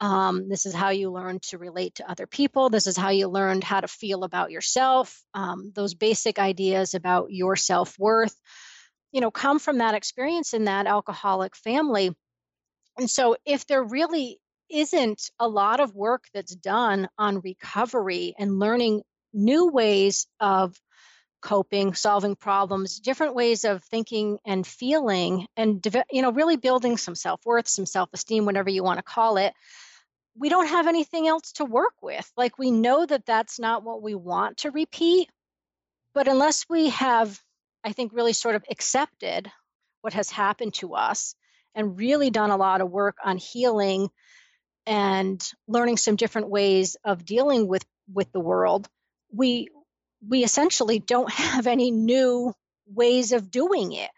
[0.00, 2.68] Um, this is how you learn to relate to other people.
[2.68, 5.22] This is how you learned how to feel about yourself.
[5.32, 8.36] Um, those basic ideas about your self-worth
[9.14, 12.14] you know come from that experience in that alcoholic family.
[12.98, 14.38] And so if there really
[14.68, 19.02] isn't a lot of work that's done on recovery and learning
[19.32, 20.76] new ways of
[21.42, 27.14] coping solving problems different ways of thinking and feeling and you know really building some
[27.14, 29.52] self-worth some self-esteem whatever you want to call it
[30.36, 32.28] we don't have anything else to work with.
[32.36, 35.28] Like we know that that's not what we want to repeat
[36.14, 37.40] but unless we have
[37.84, 39.50] i think really sort of accepted
[40.00, 41.34] what has happened to us
[41.74, 44.08] and really done a lot of work on healing
[44.86, 48.88] and learning some different ways of dealing with with the world.
[49.32, 49.68] We
[50.26, 52.52] we essentially don't have any new
[52.86, 54.10] ways of doing it.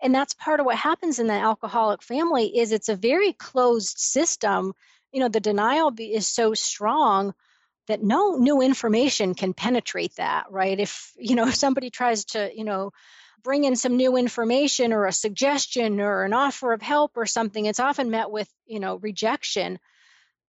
[0.00, 3.98] And that's part of what happens in the alcoholic family is it's a very closed
[3.98, 4.72] system.
[5.12, 7.34] You know the denial is so strong
[7.88, 10.78] that no new information can penetrate that right?
[10.78, 12.92] If you know if somebody tries to you know
[13.42, 17.66] bring in some new information or a suggestion or an offer of help or something
[17.66, 19.78] it's often met with you know rejection.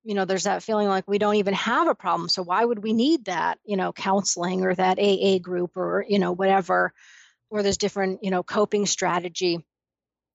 [0.04, 2.84] You know there's that feeling like we don't even have a problem so why would
[2.84, 6.94] we need that you know counseling or that aa group or you know whatever
[7.54, 9.60] or there's different you know coping strategy.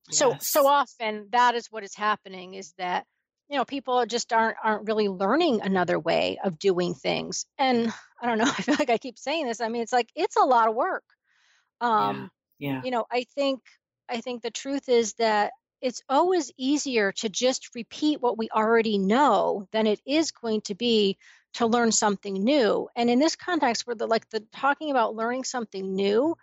[0.09, 0.17] Yes.
[0.17, 3.05] so so often that is what is happening is that
[3.49, 7.91] you know people just aren't aren't really learning another way of doing things and
[8.21, 10.37] i don't know i feel like i keep saying this i mean it's like it's
[10.37, 11.03] a lot of work
[11.81, 12.29] um
[12.59, 12.81] yeah, yeah.
[12.83, 13.61] you know i think
[14.09, 18.97] i think the truth is that it's always easier to just repeat what we already
[18.97, 21.17] know than it is going to be
[21.53, 22.87] to learn something new.
[22.95, 26.35] And in this context, where the like the talking about learning something new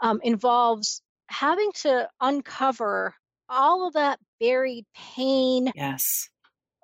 [0.00, 3.14] um, involves having to uncover
[3.48, 6.28] all of that buried pain, yes,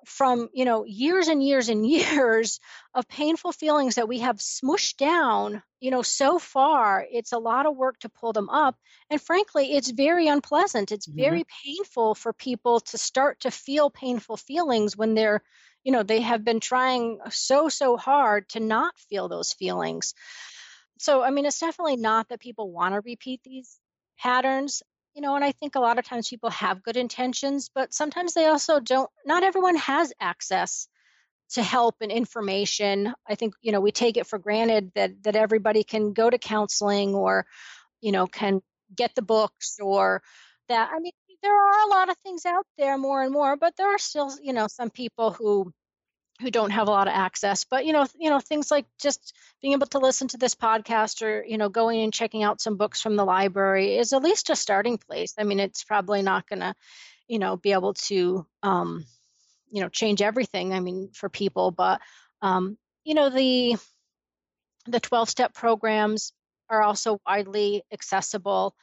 [0.05, 2.59] from you know years and years and years
[2.93, 7.05] of painful feelings that we have smushed down you know so far.
[7.11, 8.77] It's a lot of work to pull them up.
[9.09, 10.91] And frankly it's very unpleasant.
[10.91, 11.19] It's mm-hmm.
[11.19, 15.43] very painful for people to start to feel painful feelings when they're
[15.83, 20.13] you know they have been trying so so hard to not feel those feelings.
[20.99, 23.79] So i mean it's definitely not that people want to repeat these
[24.17, 24.83] patterns
[25.13, 28.33] you know, and I think a lot of times people have good intentions, but sometimes
[28.33, 30.87] they also don't, not everyone has access
[31.51, 33.13] to help and information.
[33.27, 36.37] I think, you know, we take it for granted that that everybody can go to
[36.37, 37.45] counseling or,
[38.01, 38.61] you know, can
[38.95, 40.23] get the books or
[40.69, 40.89] that.
[40.91, 43.93] I mean, there are a lot of things out there more and more, but there
[43.93, 45.71] are still, you know, some people who
[46.41, 49.33] who don't have a lot of access but you know you know things like just
[49.61, 52.75] being able to listen to this podcast or you know going and checking out some
[52.75, 55.33] books from the library is at least a starting place.
[55.37, 56.73] I mean it's probably not going to
[57.27, 59.05] you know be able to um
[59.71, 61.99] you know change everything i mean for people but
[62.41, 63.75] um you know the
[64.85, 66.33] the 12 step programs
[66.69, 68.75] are also widely accessible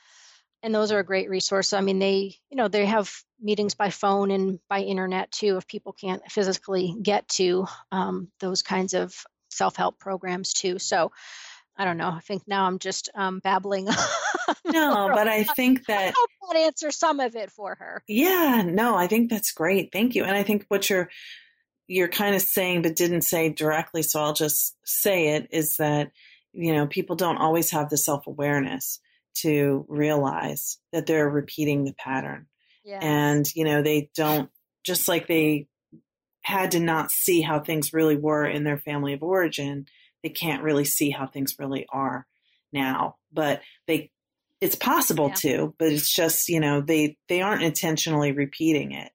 [0.62, 1.72] and those are a great resource.
[1.72, 5.66] I mean, they, you know, they have meetings by phone and by internet too, if
[5.66, 9.14] people can't physically get to um, those kinds of
[9.50, 10.78] self-help programs too.
[10.78, 11.12] So,
[11.76, 12.11] I don't know.
[12.11, 13.86] I think now I'm just um, babbling.
[14.66, 18.02] no, but I think that I hope that answers some of it for her.
[18.06, 19.90] Yeah, no, I think that's great.
[19.90, 20.24] Thank you.
[20.24, 21.08] And I think what you're
[21.86, 26.11] you're kind of saying, but didn't say directly, so I'll just say it is that
[26.52, 29.00] you know people don't always have the self awareness
[29.34, 32.46] to realize that they're repeating the pattern.
[32.84, 33.02] Yes.
[33.02, 34.50] And, you know, they don't,
[34.84, 35.68] just like they
[36.42, 39.86] had to not see how things really were in their family of origin,
[40.22, 42.26] they can't really see how things really are
[42.72, 43.16] now.
[43.32, 44.10] But they,
[44.60, 45.34] it's possible yeah.
[45.34, 49.10] to, but it's just, you know, they, they aren't intentionally repeating it.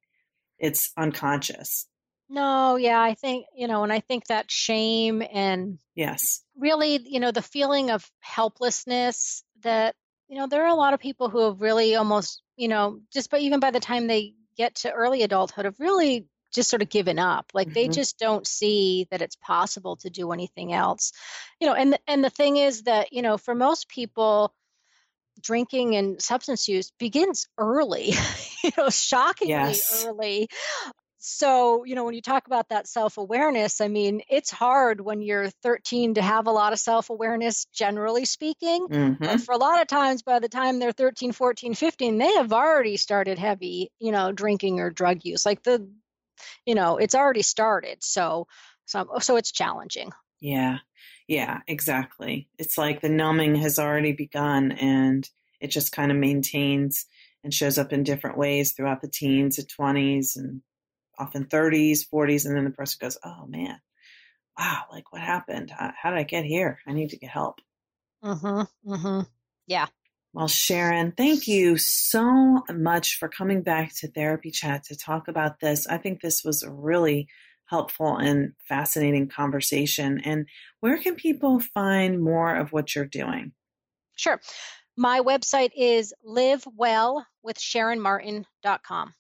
[0.57, 1.87] It's unconscious.
[2.29, 7.19] No, yeah, I think, you know, and I think that shame and yes, really, you
[7.19, 9.95] know, the feeling of helplessness that
[10.27, 13.29] you know, there are a lot of people who have really almost, you know, just
[13.29, 16.89] by even by the time they get to early adulthood, have really just sort of
[16.89, 17.93] given up like they Mhm.
[17.93, 21.11] just don't see that it's possible to do anything else
[21.59, 24.53] you know and and the thing is that you know for most people
[25.41, 28.13] drinking and substance use begins early
[28.63, 29.89] you know shockingly Yes.
[29.91, 30.47] early
[31.27, 35.49] so you know when you talk about that self-awareness i mean it's hard when you're
[35.49, 39.17] 13 to have a lot of self-awareness generally speaking Mhm.
[39.19, 42.53] but for a lot of times by the time they're 13 14 15 they have
[42.53, 45.89] already started heavy you know drinking or drug use like the
[46.65, 48.45] you know it's already started so
[48.85, 50.79] so so it's challenging Yeah.
[51.27, 52.49] Yeah, exactly.
[52.59, 55.27] It's like the numbing has already begun and
[55.59, 57.07] it just kind of maintains
[57.43, 60.61] and shows up in different ways throughout the teens and 20s and
[61.19, 62.45] often 30s, 40s.
[62.45, 63.79] And then the person goes, oh man,
[64.57, 65.71] wow, like what happened?
[65.71, 66.79] How, how did I get here?
[66.87, 67.59] I need to get help.
[68.23, 69.21] mm-hmm mm-hmm
[69.67, 69.87] yeah
[70.33, 75.59] Well, Sharon, thank you so much for coming back to Therapy Chat to talk about
[75.59, 75.87] this.
[75.87, 77.27] I think this was a really
[77.65, 80.21] helpful and fascinating conversation.
[80.23, 80.45] And
[80.81, 83.53] where can people find more of what you're doing?
[84.15, 84.39] sure
[84.97, 89.13] my website is livewellwithsharonmartin.com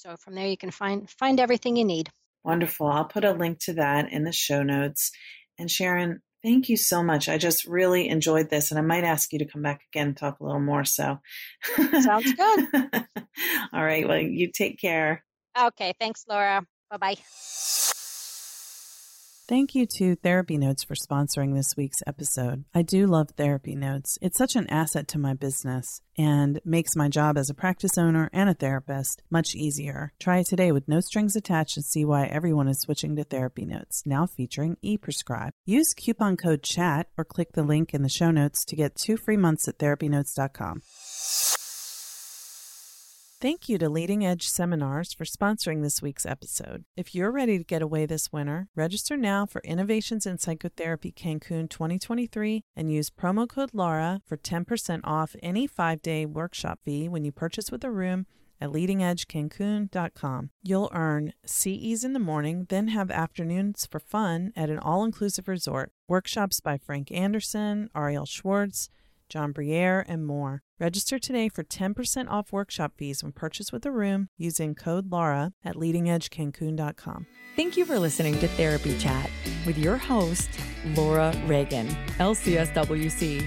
[0.00, 2.08] so from there you can find find everything you need
[2.42, 2.86] Wonderful.
[2.86, 5.12] I'll put a link to that in the show notes.
[5.58, 7.28] And Sharon, thank you so much.
[7.28, 10.16] I just really enjoyed this, and I might ask you to come back again and
[10.16, 10.86] talk a little more.
[10.86, 11.18] So,
[11.76, 12.60] Sounds good.
[13.74, 14.08] All right.
[14.08, 15.22] Well, you take care.
[15.68, 17.16] okay thanks laura bye-bye
[19.50, 22.66] Thank you to Therapy Notes for sponsoring this week's episode.
[22.72, 24.16] I do love Therapy Notes.
[24.22, 28.30] It's such an asset to my business and makes my job as a practice owner
[28.32, 30.12] and a therapist much easier.
[30.20, 33.64] Try it today with no strings attached and see why everyone is switching to Therapy
[33.64, 35.50] Notes, now featuring ePrescribe.
[35.66, 39.16] Use coupon code CHAT or click the link in the show notes to get two
[39.16, 40.82] free months at therapynotes.com.
[43.40, 46.84] Thank you to Leading Edge Seminars for sponsoring this week's episode.
[46.94, 51.70] If you're ready to get away this winter, register now for Innovations in Psychotherapy Cancun
[51.70, 57.24] 2023 and use promo code LAURA for 10% off any five day workshop fee when
[57.24, 58.26] you purchase with a room
[58.60, 60.50] at leadingedgecancun.com.
[60.62, 65.48] You'll earn CEs in the morning, then have afternoons for fun at an all inclusive
[65.48, 65.92] resort.
[66.06, 68.90] Workshops by Frank Anderson, Arielle Schwartz,
[69.30, 70.60] John Briere, and more.
[70.78, 75.52] Register today for 10% off workshop fees when purchased with a room using code LAURA
[75.64, 77.26] at leadingedgecancun.com.
[77.56, 79.30] Thank you for listening to Therapy Chat
[79.64, 80.50] with your host,
[80.96, 83.46] Laura Reagan, LCSWC.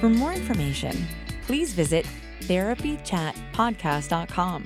[0.00, 1.06] For more information,
[1.42, 2.06] please visit
[2.42, 4.64] therapychatpodcast.com.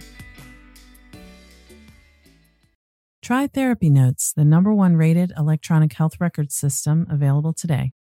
[3.22, 7.92] Try Therapy Notes, the number one rated electronic health record system available today.